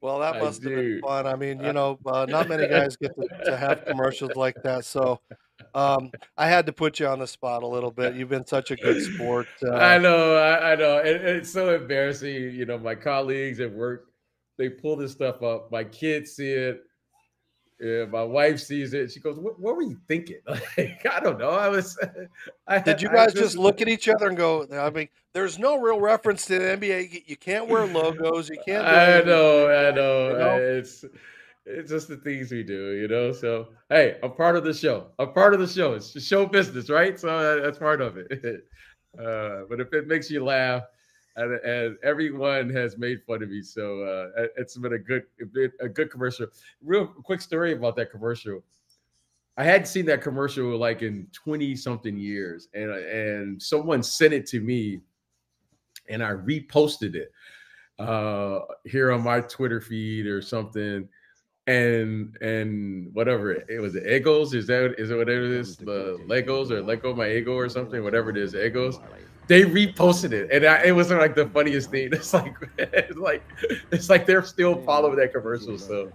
[0.01, 1.25] Well, that must have been fun.
[1.25, 4.83] I mean, you know, uh, not many guys get to, to have commercials like that.
[4.83, 5.21] So
[5.73, 8.13] um, I had to put you on the spot a little bit.
[8.13, 9.47] You've been such a good sport.
[9.63, 10.97] Uh, I know, I, I know.
[10.97, 12.53] It, it's so embarrassing.
[12.53, 14.07] You know, my colleagues at work,
[14.57, 15.71] they pull this stuff up.
[15.71, 16.83] My kids see it.
[17.83, 19.11] Yeah, my wife sees it.
[19.11, 21.49] She goes, "What, what were you thinking?" Like, I don't know.
[21.49, 21.99] I was.
[22.67, 24.65] I, Did you guys just look at each other and go?
[24.71, 27.23] I mean, there's no real reference to the NBA.
[27.27, 28.49] You- can't wear logos.
[28.49, 28.85] You can't.
[28.87, 30.29] I know, I know.
[30.29, 30.57] You know?
[30.61, 31.03] It's
[31.65, 33.33] it's just the things we do, you know.
[33.33, 35.07] So hey, I'm part of the show.
[35.19, 35.93] I'm part of the show.
[35.93, 37.19] It's show business, right?
[37.19, 38.65] So uh, that's part of it.
[39.19, 40.83] uh, but if it makes you laugh,
[41.35, 45.23] and, and everyone has made fun of me, so uh, it- it's been a good
[45.39, 46.47] a a good commercial.
[46.81, 48.63] Real quick story about that commercial.
[49.57, 54.45] I hadn't seen that commercial like in 20 something years, and and someone sent it
[54.47, 55.01] to me,
[56.09, 57.31] and I reposted it
[57.99, 61.07] uh here on my Twitter feed or something.
[61.67, 65.77] And and whatever it, it was, the Eggos is that is it whatever it is,
[65.77, 68.99] the Legos or Lego my ego or something, whatever it is, Eggos.
[69.47, 72.11] They reposted it, and I, it was like the funniest thing.
[72.13, 73.43] It's like it's like
[73.91, 75.77] it's like they're still following that commercial.
[75.77, 76.11] So,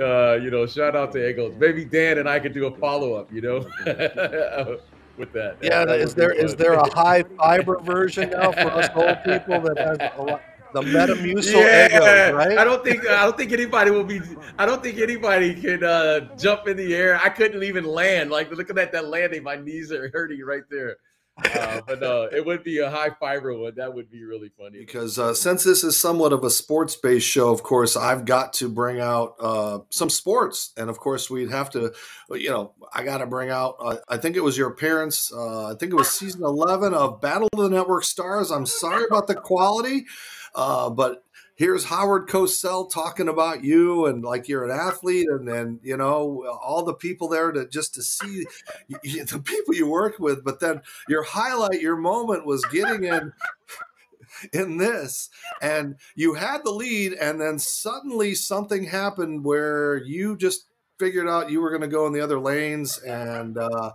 [0.00, 1.56] uh, you know, shout out to Eggos.
[1.58, 3.32] Maybe Dan and I could do a follow up.
[3.32, 3.58] You know,
[5.16, 5.56] with that.
[5.62, 9.60] Yeah, that is there is there a high fiber version now for us old people
[9.60, 12.58] that has a lot, the Metamucil Yeah, Eggos, right?
[12.58, 14.20] I don't think I don't think anybody will be.
[14.58, 17.20] I don't think anybody can uh, jump in the air.
[17.22, 18.30] I couldn't even land.
[18.30, 20.96] Like looking at that landing, my knees are hurting right there.
[21.44, 23.74] Uh, but no, it would be a high fiber one.
[23.76, 24.78] That would be really funny.
[24.78, 28.54] because uh, since this is somewhat of a sports based show, of course, I've got
[28.54, 30.72] to bring out uh, some sports.
[30.78, 31.92] And of course, we'd have to,
[32.30, 35.72] you know, I got to bring out, uh, I think it was your appearance, uh,
[35.72, 38.50] I think it was season 11 of Battle of the Network Stars.
[38.50, 40.06] I'm sorry about the quality,
[40.54, 41.22] uh, but
[41.56, 46.46] here's Howard Cosell talking about you and like you're an athlete and then, you know,
[46.62, 48.46] all the people there to just to see
[48.88, 50.44] the people you work with.
[50.44, 53.32] But then your highlight, your moment was getting in
[54.52, 55.30] in this
[55.62, 60.66] and you had the lead and then suddenly something happened where you just
[60.98, 63.92] figured out you were going to go in the other lanes and uh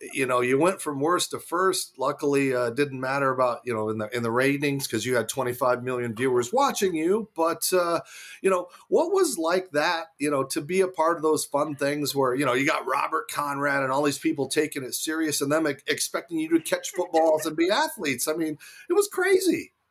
[0.00, 3.90] you know you went from worst to first luckily uh didn't matter about you know
[3.90, 8.00] in the in the ratings because you had 25 million viewers watching you but uh
[8.40, 11.74] you know what was like that you know to be a part of those fun
[11.74, 15.40] things where you know you got robert conrad and all these people taking it serious
[15.40, 18.56] and them ex- expecting you to catch footballs and be athletes i mean
[18.88, 19.72] it was crazy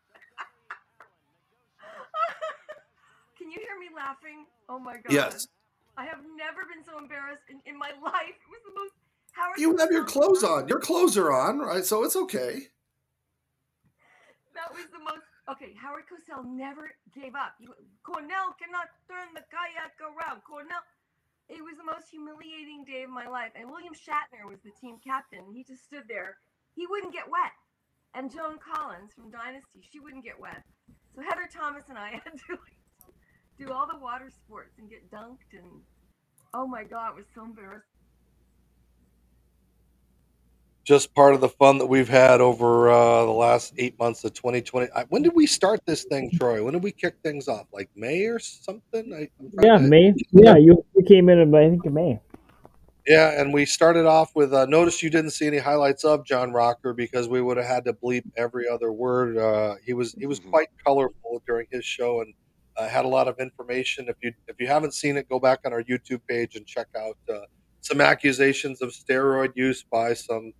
[3.37, 4.45] Can you hear me laughing?
[4.67, 5.11] Oh my god.
[5.11, 5.47] Yes.
[5.97, 8.35] I have never been so embarrassed in, in my life.
[8.39, 8.93] It was the most
[9.39, 10.67] Howard You have your clothes on.
[10.67, 11.85] Your clothes are on, right?
[11.85, 12.67] So it's okay.
[14.51, 15.71] That was the most okay.
[15.79, 17.55] Howard Cosell never gave up.
[17.59, 17.71] You,
[18.03, 20.43] Cornell cannot turn the kayak around.
[20.43, 20.83] Cornell.
[21.47, 23.55] It was the most humiliating day of my life.
[23.55, 25.49] And William Shatner was the team captain.
[25.55, 26.37] He just stood there.
[26.75, 27.55] He wouldn't get wet.
[28.13, 30.61] And Joan Collins from Dynasty, she wouldn't get wet.
[31.15, 32.77] So Heather Thomas and I had to like,
[33.57, 35.57] do all the water sports and get dunked.
[35.57, 35.81] And
[36.53, 37.88] oh my God, it was so embarrassing.
[40.89, 44.33] Just part of the fun that we've had over uh, the last eight months of
[44.33, 44.87] 2020.
[44.95, 46.63] I, when did we start this thing, Troy?
[46.63, 47.67] When did we kick things off?
[47.71, 49.13] Like May or something?
[49.13, 50.15] I, I'm Yeah, to- May.
[50.31, 52.19] Yeah, you, you came in, in, I think, in May.
[53.05, 56.51] Yeah, and we started off with uh, notice you didn't see any highlights of John
[56.53, 59.37] Rocker because we would have had to bleep every other word.
[59.37, 62.33] Uh, he was he was quite colorful during his show and
[62.77, 64.07] uh, had a lot of information.
[64.09, 66.87] If you if you haven't seen it, go back on our YouTube page and check
[66.97, 67.41] out uh,
[67.81, 70.51] some accusations of steroid use by some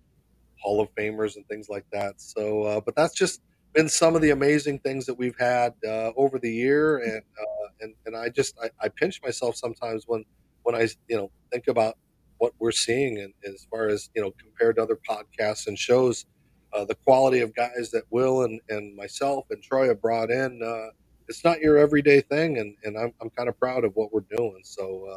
[0.62, 2.20] Hall of Famers and things like that.
[2.20, 3.40] So, uh, but that's just
[3.74, 7.68] been some of the amazing things that we've had uh, over the year, and uh,
[7.82, 10.24] and and I just I, I pinch myself sometimes when
[10.64, 11.96] when I you know think about
[12.38, 16.26] what we're seeing and as far as you know compared to other podcasts and shows
[16.74, 20.60] uh, the quality of guys that will and, and myself and troy have brought in
[20.64, 20.90] uh,
[21.28, 22.58] it's not your everyday thing.
[22.58, 24.60] And, and i'm, I'm kind of proud of what we're doing.
[24.64, 25.08] So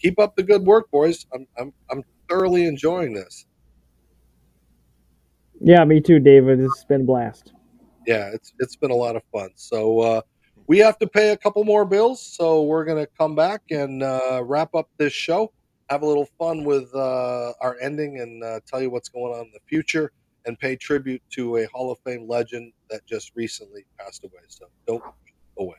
[0.00, 1.26] keep up the good work boys.
[1.34, 3.46] I'm, I'm, I'm thoroughly enjoying this
[5.60, 6.60] Yeah, me too, David.
[6.60, 7.52] It's been a blast.
[8.06, 10.20] yeah it's it's been a lot of fun so uh,
[10.66, 14.40] we have to pay a couple more bills so we're to come back and uh,
[14.44, 15.52] wrap up this show
[15.90, 19.40] have a little fun with uh, our ending and uh, tell you what's going on
[19.46, 20.10] in the future
[20.46, 24.66] and pay tribute to a hall of fame legend that just recently passed away so
[24.86, 25.02] don't
[25.58, 25.76] away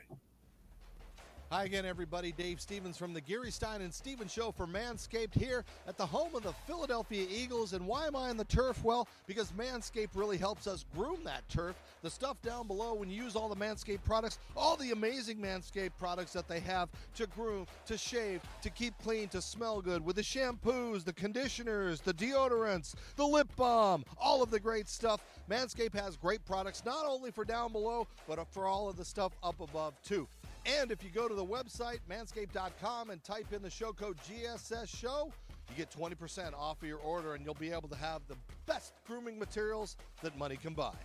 [1.52, 2.32] Hi again, everybody.
[2.32, 6.36] Dave Stevens from the Geary Stein and Stevens Show for Manscaped here at the home
[6.36, 7.74] of the Philadelphia Eagles.
[7.74, 8.84] And why am I on the turf?
[8.84, 11.76] Well, because Manscaped really helps us groom that turf.
[12.04, 15.94] The stuff down below, when you use all the Manscaped products, all the amazing Manscaped
[15.98, 20.18] products that they have to groom, to shave, to keep clean, to smell good, with
[20.18, 25.26] the shampoos, the conditioners, the deodorants, the lip balm, all of the great stuff.
[25.50, 29.34] Manscaped has great products not only for down below, but for all of the stuff
[29.42, 30.28] up above, too.
[30.66, 34.88] And if you go to the website, manscaped.com, and type in the show code GSS
[34.88, 35.32] Show,
[35.70, 38.94] you get 20% off of your order and you'll be able to have the best
[39.08, 40.96] grooming materials that money can buy.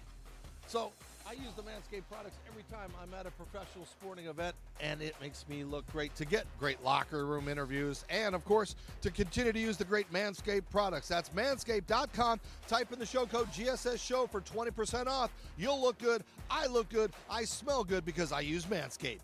[0.66, 0.92] So
[1.26, 5.14] I use the Manscaped products every time I'm at a professional sporting event, and it
[5.22, 9.52] makes me look great to get great locker room interviews, and of course, to continue
[9.52, 11.08] to use the great Manscaped products.
[11.08, 12.40] That's manscaped.com.
[12.68, 15.30] Type in the show code GSS Show for 20% off.
[15.56, 16.24] You'll look good.
[16.50, 17.10] I look good.
[17.30, 19.20] I smell good because I use Manscaped.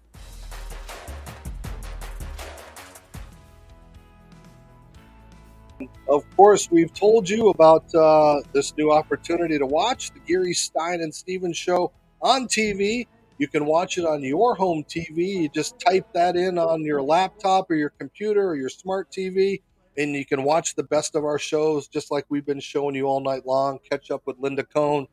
[6.08, 11.00] Of course, we've told you about uh, this new opportunity to watch the Geary Stein
[11.00, 13.06] and Stevens show on TV.
[13.38, 15.42] You can watch it on your home TV.
[15.42, 19.62] You just type that in on your laptop or your computer or your smart TV,
[19.96, 23.06] and you can watch the best of our shows just like we've been showing you
[23.06, 23.78] all night long.
[23.90, 25.06] Catch up with Linda Cohn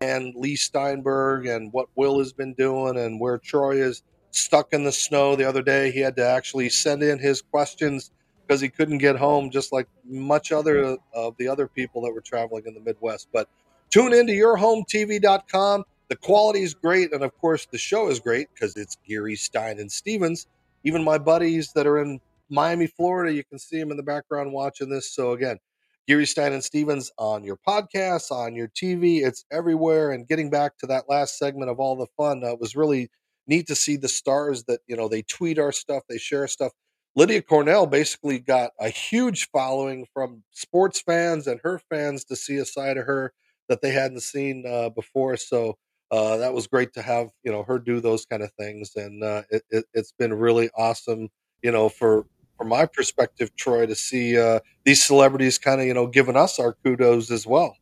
[0.00, 4.84] and Leigh Steinberg and what Will has been doing and where Troy is stuck in
[4.84, 5.90] the snow the other day.
[5.90, 8.10] He had to actually send in his questions
[8.46, 12.20] because he couldn't get home, just like much other of the other people that were
[12.20, 13.28] traveling in the Midwest.
[13.32, 13.48] But
[13.90, 15.84] tune into yourhometv.com.
[16.08, 19.78] The quality is great, and of course, the show is great because it's Geary Stein
[19.78, 20.46] and Stevens.
[20.84, 24.52] Even my buddies that are in Miami, Florida, you can see them in the background
[24.52, 25.10] watching this.
[25.10, 25.58] So again,
[26.06, 30.10] Geary Stein and Stevens on your podcasts, on your TV, it's everywhere.
[30.10, 33.08] And getting back to that last segment of all the fun, uh, it was really
[33.46, 36.72] neat to see the stars that you know they tweet our stuff, they share stuff.
[37.14, 42.56] Lydia Cornell basically got a huge following from sports fans and her fans to see
[42.56, 43.32] a side of her
[43.68, 45.36] that they hadn't seen uh, before.
[45.36, 45.76] So
[46.10, 49.24] uh, that was great to have you know her do those kind of things, and
[49.24, 51.28] uh, it, it, it's been really awesome.
[51.62, 52.26] You know, for
[52.58, 56.58] from my perspective, Troy, to see uh, these celebrities kind of you know giving us
[56.58, 57.76] our kudos as well.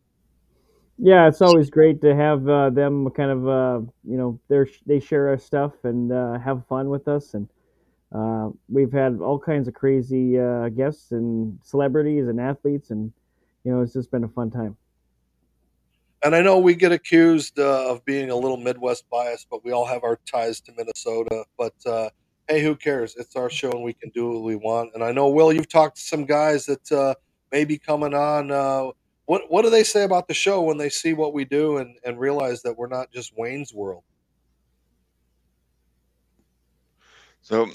[0.97, 5.01] Yeah, it's always great to have uh, them kind of, uh, you know, they they
[5.01, 7.49] share our stuff and have fun with us, and
[8.12, 13.12] uh, we've had all kinds of crazy uh, guests and celebrities and athletes, and
[13.64, 14.77] you know, it's just been a fun time.
[16.23, 19.73] And I know we get accused uh, of being a little Midwest biased, but we
[19.73, 21.44] all have our ties to Minnesota.
[21.57, 22.11] But uh,
[22.49, 23.14] hey, who cares?
[23.16, 24.90] It's our show, and we can do what we want.
[24.94, 27.15] And I know, Will, you've talked to some guys that uh,
[27.52, 28.50] may be coming on.
[28.50, 28.90] Uh,
[29.27, 31.96] what what do they say about the show when they see what we do and,
[32.04, 34.02] and realize that we're not just Wayne's World?
[37.40, 37.71] So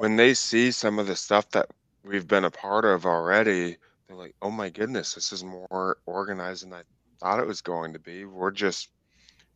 [0.00, 1.68] when they see some of the stuff that
[2.04, 3.76] we've been a part of already,
[4.06, 6.84] they're like, "Oh my goodness, this is more organized than I
[7.18, 8.88] thought it was going to be." We're just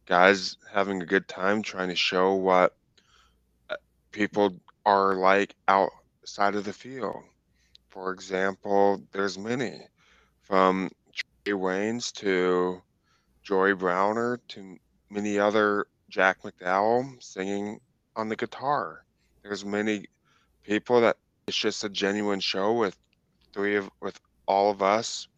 [0.05, 2.77] guys having a good time trying to show what
[3.71, 3.77] uh,
[4.13, 7.25] people are like outside of the field.
[7.89, 9.81] For example, there's many
[10.43, 12.83] from Trae Waynes to
[13.43, 14.77] Joey Browner to
[15.09, 17.81] many other Jack McDowell singing
[18.15, 19.07] on the guitar.
[19.43, 20.05] There's many
[20.65, 22.97] people that it's just a genuine show with
[23.55, 25.29] three of with all of us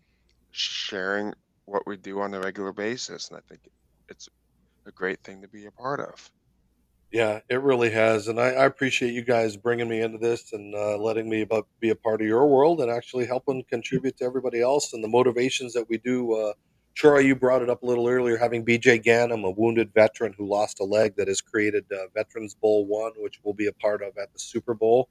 [0.52, 1.34] sharing
[1.66, 3.62] what we do on a regular basis, and I think
[4.08, 4.28] it's
[4.86, 6.30] a great thing to be a part of.
[7.12, 10.74] Yeah, it really has, and I, I appreciate you guys bringing me into this and
[10.74, 11.46] uh, letting me
[11.80, 15.08] be a part of your world and actually helping contribute to everybody else and the
[15.08, 16.34] motivations that we do.
[16.34, 16.52] Uh,
[16.96, 20.48] Troy, you brought it up a little earlier, having BJ Ganem, a wounded veteran who
[20.48, 24.02] lost a leg, that has created uh, Veterans Bowl One, which we'll be a part
[24.02, 25.10] of at the Super Bowl,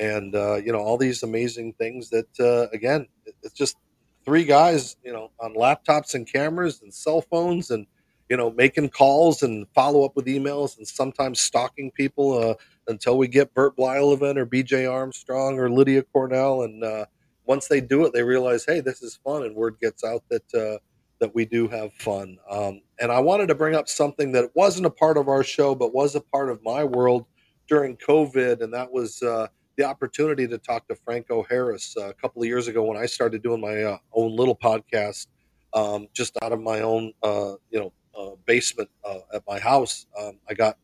[0.00, 3.08] and uh, you know all these amazing things that uh, again,
[3.42, 3.76] it's just
[4.24, 7.86] three guys, you know, on laptops and cameras and cell phones and
[8.30, 12.54] you know, making calls and follow up with emails and sometimes stalking people uh,
[12.88, 16.62] until we get Bert Blyleven or BJ Armstrong or Lydia Cornell.
[16.62, 17.06] And uh,
[17.46, 20.54] once they do it, they realize, hey, this is fun, and word gets out that
[20.54, 20.78] uh,
[21.24, 22.36] that we do have fun.
[22.50, 25.74] Um, and I wanted to bring up something that wasn't a part of our show,
[25.74, 27.24] but was a part of my world
[27.66, 29.46] during COVID, and that was uh,
[29.78, 33.06] the opportunity to talk to Franco Harris uh, a couple of years ago when I
[33.06, 35.28] started doing my uh, own little podcast,
[35.72, 40.04] um, just out of my own, uh, you know, uh, basement uh, at my house.
[40.20, 40.76] Um, I got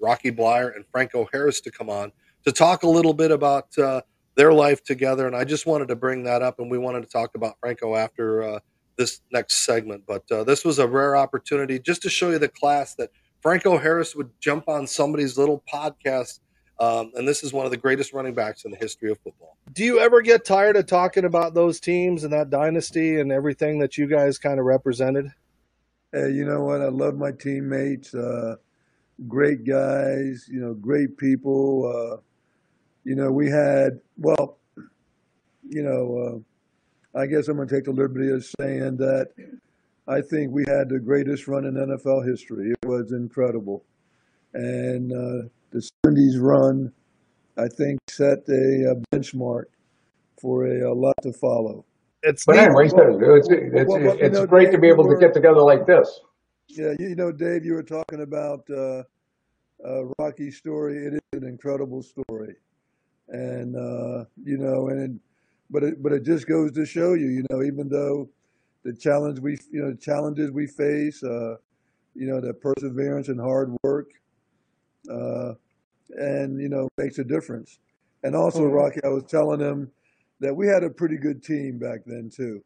[0.00, 2.10] Rocky Bleier and Franco Harris to come on
[2.44, 3.68] to talk a little bit about
[4.34, 5.28] their life together.
[5.28, 7.94] And I just wanted to bring that up, and we wanted to talk about Franco
[7.94, 8.60] after
[8.98, 10.02] this next segment.
[10.06, 13.78] But uh, this was a rare opportunity just to show you the class that Franco
[13.78, 16.40] Harris would jump on somebody's little podcast.
[16.80, 19.56] Um, and this is one of the greatest running backs in the history of football.
[19.72, 23.78] Do you ever get tired of talking about those teams and that dynasty and everything
[23.78, 25.32] that you guys kind of represented?
[26.12, 26.80] Hey, you know what?
[26.80, 28.14] I love my teammates.
[28.14, 28.56] Uh,
[29.26, 30.48] great guys.
[30.50, 31.86] You know, great people.
[31.86, 32.20] Uh,
[33.04, 34.58] you know, we had well,
[35.68, 36.38] you know, uh,
[37.18, 39.28] I guess I'm going to take the liberty of saying that
[40.06, 42.70] I think we had the greatest run in NFL history.
[42.70, 43.84] It was incredible,
[44.54, 46.92] and uh, the '70s run,
[47.58, 49.64] I think, set a, uh benchmark
[50.40, 51.84] for a, a lot to follow.
[52.22, 52.62] It's But neat.
[52.66, 55.08] anyways, Well, it's well, it's well, well, you it's know, great to be you able
[55.08, 56.20] to get together like this.
[56.68, 59.02] Yeah, you, you know, Dave, you were talking about uh,
[59.84, 60.98] uh, Rocky's story.
[61.06, 62.54] It is an incredible story,
[63.28, 65.20] and uh, you know, and it,
[65.70, 68.28] but it but it just goes to show you, you know, even though
[68.84, 71.56] the challenge we you know challenges we face, uh,
[72.14, 74.10] you know, the perseverance and hard work,
[75.10, 75.52] uh,
[76.10, 77.78] and you know, makes a difference.
[78.24, 78.64] And also.
[78.64, 79.90] Rocky, I was telling him
[80.40, 82.62] that we had a pretty good team back then too.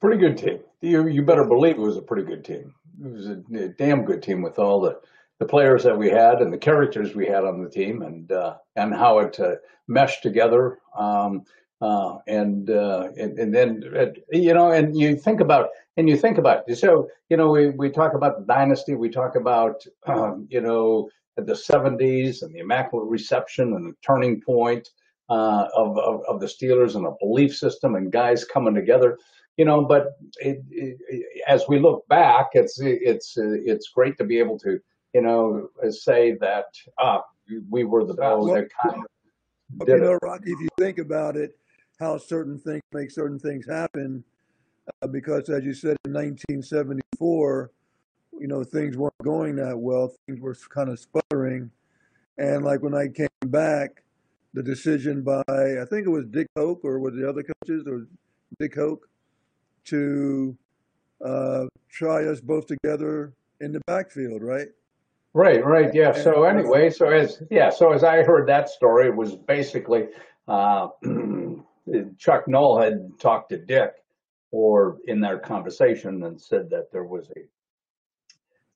[0.00, 0.60] Pretty good team.
[0.80, 2.74] You you better believe it was a pretty good team.
[3.04, 5.00] It was a, a damn good team with all the
[5.38, 8.56] the players that we had and the characters we had on the team and uh,
[8.76, 9.56] and how it uh,
[9.88, 10.78] meshed together.
[10.96, 11.44] Um,
[11.82, 16.16] uh, and, uh, and and then uh, you know, and you think about and you
[16.16, 18.94] think about so you know we we talk about the dynasty.
[18.94, 24.40] We talk about um, you know the 70s and the immaculate reception and the turning
[24.40, 24.90] point
[25.28, 29.18] uh, of, of of the Steelers and a belief system and guys coming together
[29.56, 30.98] you know but it, it,
[31.48, 34.78] as we look back it's it's it's great to be able to
[35.14, 36.66] you know say that
[36.98, 37.22] ah
[37.70, 39.06] we were the best Well, that kind of
[39.86, 41.56] you know, it if you think about it,
[42.02, 44.24] how certain things make certain things happen,
[45.02, 47.70] uh, because as you said in 1974,
[48.40, 50.12] you know, things weren't going that well.
[50.26, 51.70] Things were kind of sputtering.
[52.38, 54.02] And like when I came back,
[54.52, 58.06] the decision by, I think it was Dick Hoak or was the other coaches or
[58.58, 59.08] Dick Hoak
[59.86, 60.56] to
[61.24, 64.68] uh, try us both together in the backfield, right?
[65.34, 69.16] right right yeah so anyway so as yeah so as i heard that story it
[69.16, 70.06] was basically
[70.46, 70.88] uh
[72.18, 73.94] chuck Noll had talked to dick
[74.50, 77.40] or in their conversation and said that there was a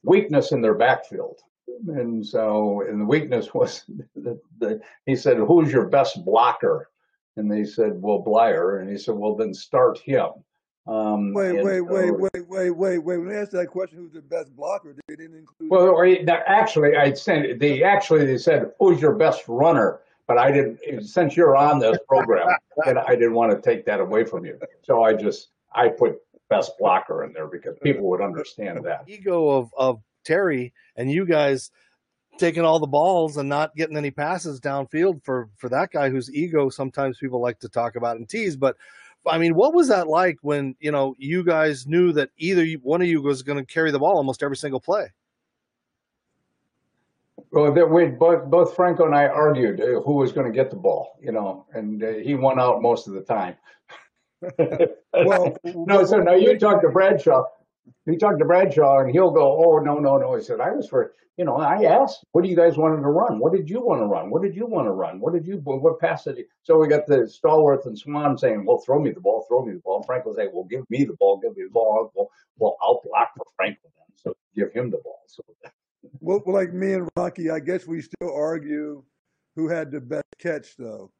[0.02, 1.40] weakness in their backfield.
[1.88, 3.84] And so, and the weakness was
[4.16, 6.90] that the, he said, Who's your best blocker?
[7.36, 8.80] And they said, Well, Bleier.
[8.80, 10.30] And he said, Well, then start him.
[10.86, 13.18] Um, Wait, wait, wait, wait, wait, wait, wait.
[13.18, 14.94] When they asked that question, who's the best blocker?
[15.08, 15.68] They didn't include.
[15.68, 20.00] well, or actually, I'd said, they actually, they said, Who's your best runner?
[20.26, 22.48] But I didn't, since you're on this program,
[22.84, 24.58] then I didn't want to take that away from you.
[24.82, 26.16] So I just, I put
[26.48, 29.04] best blocker in there because people would understand that.
[29.06, 31.70] Ego of of Terry and you guys
[32.38, 36.32] taking all the balls and not getting any passes downfield for for that guy whose
[36.32, 38.56] ego sometimes people like to talk about and tease.
[38.56, 38.76] But
[39.26, 43.02] I mean, what was that like when you know you guys knew that either one
[43.02, 45.06] of you was going to carry the ball almost every single play?
[47.56, 50.68] Well, that we both both Franco and I argued uh, who was going to get
[50.68, 53.56] the ball, you know, and uh, he won out most of the time.
[55.24, 57.44] Well, no, so now you talk to Bradshaw.
[58.04, 60.86] You talk to Bradshaw, and he'll go, "Oh no, no, no." He said, "I was
[60.86, 63.38] for you know." I asked, "What do you guys wanted to run?
[63.38, 64.28] What did you want to run?
[64.28, 65.18] What did you want to run?
[65.20, 65.56] What did you?
[65.64, 69.12] What pass did you?" So we got the Stallworth and Swann saying, "Well, throw me
[69.12, 71.56] the ball, throw me the ball." Frank will say, "Well, give me the ball, give
[71.56, 72.28] me the ball." Well,
[72.58, 75.22] well, I'll block for Frank then, so give him the ball.
[75.26, 75.42] So
[76.20, 79.02] Well, like me and Rocky, I guess we still argue
[79.54, 81.10] who had the best catch, though.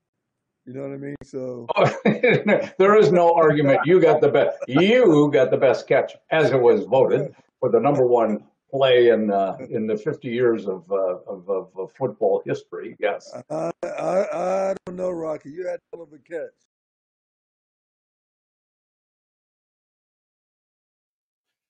[0.67, 1.15] You know what I mean?
[1.23, 1.67] So
[2.79, 3.81] there is no argument.
[3.85, 4.59] You got the best.
[4.67, 9.31] You got the best catch, as it was voted for the number one play in
[9.31, 12.97] uh, in the 50 years of, uh, of, of of football history.
[12.99, 13.33] Yes.
[13.49, 15.51] I, I I don't know, Rocky.
[15.51, 16.51] You had a hell of a catch.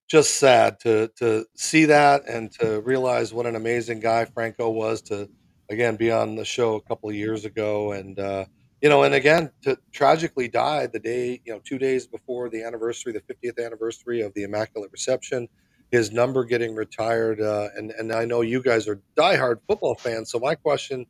[0.08, 5.02] Just sad to to see that and to realize what an amazing guy Franco was
[5.02, 5.28] to
[5.70, 8.44] again be on the show a couple of years ago and uh,
[8.80, 12.62] you know and again to tragically die the day you know two days before the
[12.62, 15.48] anniversary the 50th anniversary of the Immaculate Reception
[15.90, 20.30] his number getting retired uh, and and I know you guys are diehard football fans
[20.30, 21.06] so my question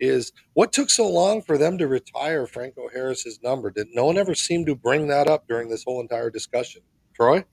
[0.00, 3.70] is what took so long for them to retire Franco Harris's number?
[3.70, 6.80] Did no one ever seem to bring that up during this whole entire discussion.
[7.14, 7.44] Troy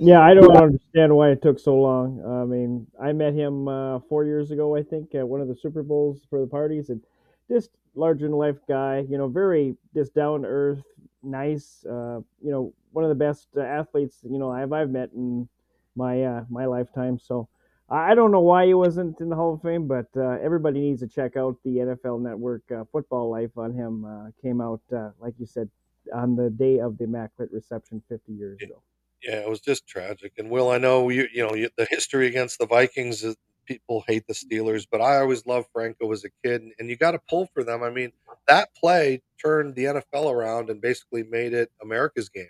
[0.00, 2.22] Yeah, I don't understand why it took so long.
[2.24, 5.56] I mean, I met him uh, four years ago, I think, at one of the
[5.56, 7.02] Super Bowls for the parties, and
[7.50, 9.04] just larger than life guy.
[9.08, 10.82] You know, very just down to earth,
[11.22, 11.84] nice.
[11.84, 15.48] Uh, you know, one of the best uh, athletes you know I've I've met in
[15.96, 17.18] my uh, my lifetime.
[17.18, 17.48] So
[17.90, 21.00] I don't know why he wasn't in the Hall of Fame, but uh, everybody needs
[21.00, 24.04] to check out the NFL Network uh, Football Life on him.
[24.04, 25.68] Uh, came out uh, like you said
[26.14, 28.80] on the day of the Immaculate Reception 50 years ago.
[29.22, 30.32] Yeah, it was just tragic.
[30.38, 33.36] And Will, I know you you know you, the history against the Vikings is
[33.68, 36.96] people hate the Steelers, but I always loved Franco as a kid, and, and you
[36.96, 37.82] got to pull for them.
[37.82, 38.12] I mean,
[38.48, 42.48] that play turned the NFL around and basically made it America's game.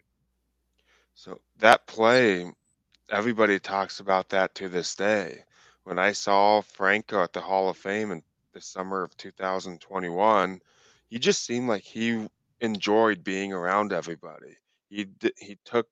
[1.14, 2.50] So that play,
[3.10, 5.44] everybody talks about that to this day.
[5.82, 10.60] When I saw Franco at the Hall of Fame in the summer of 2021,
[11.08, 12.28] he just seemed like he
[12.60, 14.56] enjoyed being around everybody.
[14.90, 15.06] He
[15.36, 15.88] he took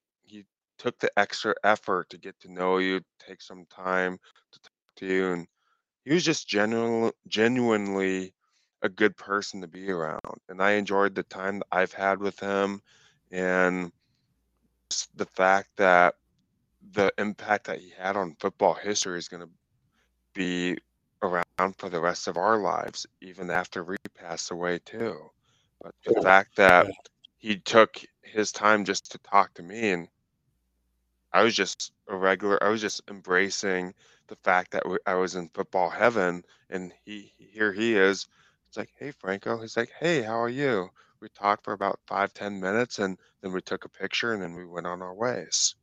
[0.78, 4.18] took the extra effort to get to know you, take some time
[4.52, 5.46] to talk to you, and
[6.04, 8.32] he was just genuine, genuinely
[8.82, 10.20] a good person to be around.
[10.48, 12.80] And I enjoyed the time that I've had with him,
[13.30, 13.90] and
[15.14, 16.14] the fact that
[16.92, 19.50] the impact that he had on football history is going to
[20.34, 20.76] be
[21.22, 25.18] around for the rest of our lives, even after we pass away too.
[25.82, 26.86] But the fact that
[27.38, 30.08] he took his time just to talk to me, and
[31.36, 32.62] I was just a regular.
[32.64, 33.92] I was just embracing
[34.28, 38.26] the fact that I was in football heaven, and he here he is.
[38.68, 39.60] It's like, hey Franco.
[39.60, 40.88] He's like, hey, how are you?
[41.20, 44.54] We talked for about five ten minutes, and then we took a picture, and then
[44.54, 45.74] we went on our ways.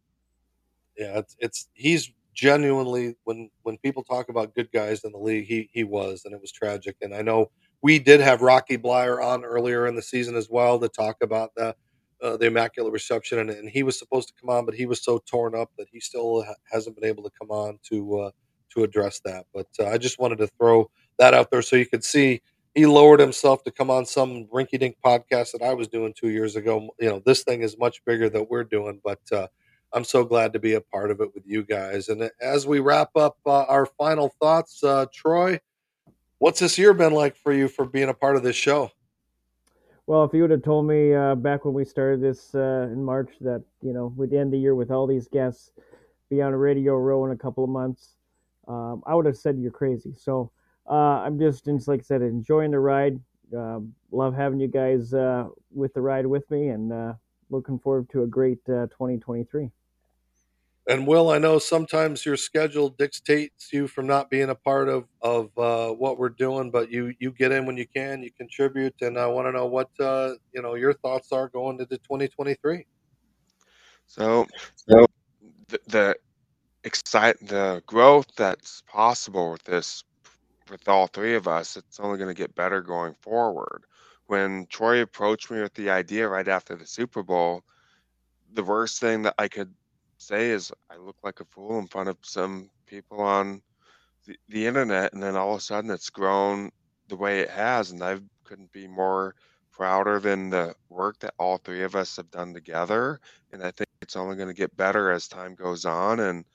[0.97, 5.45] Yeah, it's, it's he's genuinely when when people talk about good guys in the league,
[5.45, 6.95] he he was, and it was tragic.
[7.01, 7.51] And I know
[7.83, 11.53] we did have Rocky Bleier on earlier in the season as well to talk about
[11.55, 11.75] the
[12.23, 15.03] uh, the Immaculate Reception, and, and he was supposed to come on, but he was
[15.03, 18.31] so torn up that he still ha- hasn't been able to come on to uh,
[18.73, 19.45] to address that.
[19.53, 22.41] But uh, I just wanted to throw that out there so you could see
[22.73, 26.55] he lowered himself to come on some rinky-dink podcast that I was doing two years
[26.55, 26.89] ago.
[26.99, 29.47] You know, this thing is much bigger that we're doing, but uh,
[29.93, 32.09] I'm so glad to be a part of it with you guys.
[32.09, 35.59] And as we wrap up uh, our final thoughts, uh, Troy,
[36.39, 38.89] what's this year been like for you for being a part of this show?
[40.05, 43.03] Well, if you would have told me uh, back when we started this uh, in
[43.03, 45.71] March that you know we'd end the year with all these guests,
[46.29, 48.15] be on a radio row in a couple of months,
[48.67, 50.13] um, I would have said you're crazy.
[50.17, 50.51] So
[50.89, 53.19] uh, I'm just, just like I said, enjoying the ride.
[53.55, 57.13] Um, love having you guys uh, with the ride with me, and uh,
[57.49, 59.69] looking forward to a great uh, 2023.
[60.87, 65.05] And Will, I know sometimes your schedule dictates you from not being a part of
[65.21, 68.95] of uh, what we're doing, but you you get in when you can, you contribute,
[69.01, 72.85] and I want to know what uh, you know your thoughts are going into 2023.
[74.07, 74.45] So,
[74.87, 75.07] the,
[75.87, 76.15] the
[76.83, 80.03] excite the growth that's possible with this
[80.69, 83.83] with all three of us, it's only going to get better going forward.
[84.27, 87.63] When Troy approached me with the idea right after the Super Bowl,
[88.53, 89.73] the worst thing that I could
[90.27, 93.61] say is I look like a fool in front of some people on
[94.25, 96.71] the, the internet, and then all of a sudden it's grown
[97.07, 99.35] the way it has, and I couldn't be more
[99.71, 103.19] prouder than the work that all three of us have done together.
[103.51, 106.19] And I think it's only going to get better as time goes on.
[106.19, 106.45] And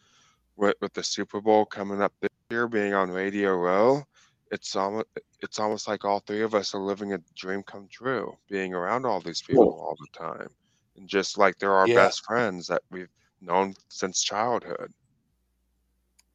[0.56, 4.02] with, with the Super Bowl coming up this year, being on Radio Row,
[4.50, 5.06] it's almost
[5.40, 9.04] it's almost like all three of us are living a dream come true, being around
[9.06, 10.48] all these people all the time,
[10.96, 11.94] and just like they're our Yeah.
[11.94, 13.10] best friends that we've
[13.40, 14.92] known since childhood.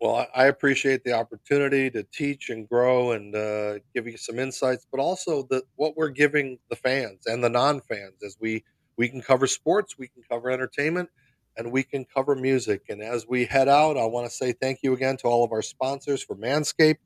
[0.01, 4.85] Well, I appreciate the opportunity to teach and grow and uh, give you some insights,
[4.91, 8.65] but also the what we're giving the fans and the non-fans as we
[8.97, 11.09] we can cover sports, we can cover entertainment,
[11.57, 12.81] and we can cover music.
[12.89, 15.53] And as we head out, I want to say thank you again to all of
[15.53, 16.97] our sponsors for Manscaped,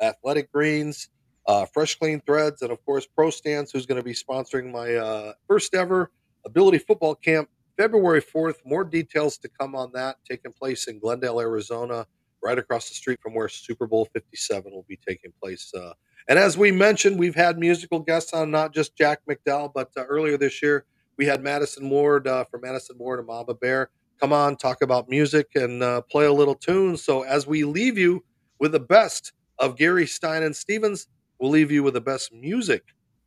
[0.00, 1.10] Athletic Greens,
[1.46, 4.94] uh, Fresh Clean Threads, and of course Pro Stance, who's going to be sponsoring my
[4.94, 6.10] uh, first ever
[6.46, 7.48] Ability Football Camp,
[7.78, 8.60] February fourth.
[8.66, 12.06] More details to come on that, taking place in Glendale, Arizona
[12.42, 15.72] right across the street from where Super Bowl 57 will be taking place.
[15.74, 15.94] Uh,
[16.28, 20.04] and as we mentioned, we've had musical guests on, not just Jack McDowell, but uh,
[20.04, 20.84] earlier this year,
[21.16, 25.08] we had Madisen Ward uh, from Madisen Ward and Mama Bear come on, talk about
[25.08, 26.96] music, and uh, play a little tune.
[26.96, 28.24] So as we leave you
[28.58, 31.06] with the best of Geary Stein and Stevens,
[31.38, 32.82] we'll leave you with the best music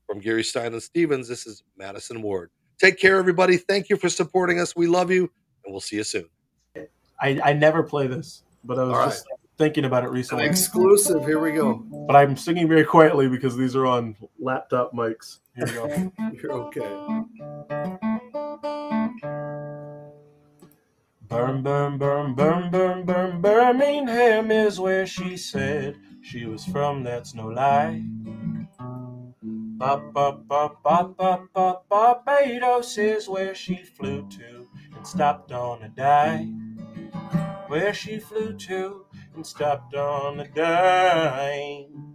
[0.05, 1.27] from Geary Stein and Stevens.
[1.27, 2.51] This is Madisen Ward.
[2.81, 3.57] Take care, everybody.
[3.57, 4.75] Thank you for supporting us.
[4.75, 5.29] We love you,
[5.63, 6.25] and we'll see you soon.
[7.21, 9.27] I, I never play this, but I was All just
[9.59, 10.45] thinking about it An recently.
[10.45, 11.23] exclusive.
[11.23, 11.75] Here we go.
[12.07, 15.41] But I'm singing very quietly because these are on laptop mics.
[15.55, 16.11] Here we go.
[16.41, 17.23] You're okay.
[21.27, 27.35] Burn, burn, burn, burn, burn, burn, Birmingham is where she said she was from, that's
[27.35, 28.03] no lie.
[31.89, 36.77] Barbados is where she flew to and stopped on a dime.
[37.65, 42.13] Where she flew to and stopped on a dime.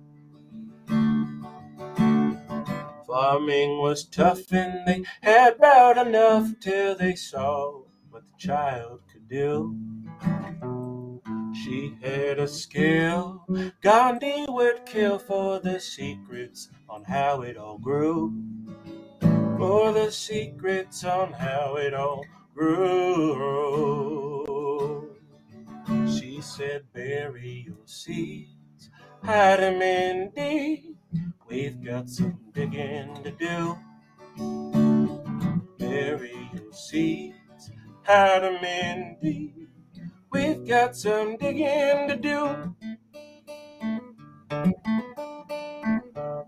[3.04, 9.28] Farming was tough and they had about enough till they saw what the child could
[9.28, 9.76] do.
[11.66, 13.44] She had a skill
[13.82, 18.32] Gandhi would kill for the secrets on how it all grew.
[19.58, 23.56] For the secrets on how it all grew.
[26.06, 28.88] She said, bury your seeds,
[29.24, 30.96] hide 'em in deep.
[31.48, 33.76] We've got some digging to do.
[35.80, 37.72] Bury your seeds,
[38.04, 39.65] hide 'em in deep.
[40.30, 42.76] We've got some digging to do.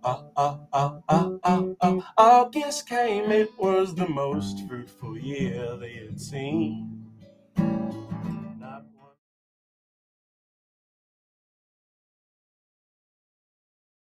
[0.03, 0.59] Ah, ah,
[1.09, 2.13] ah.
[2.17, 6.98] August came, it was the most fruitful year they had seen.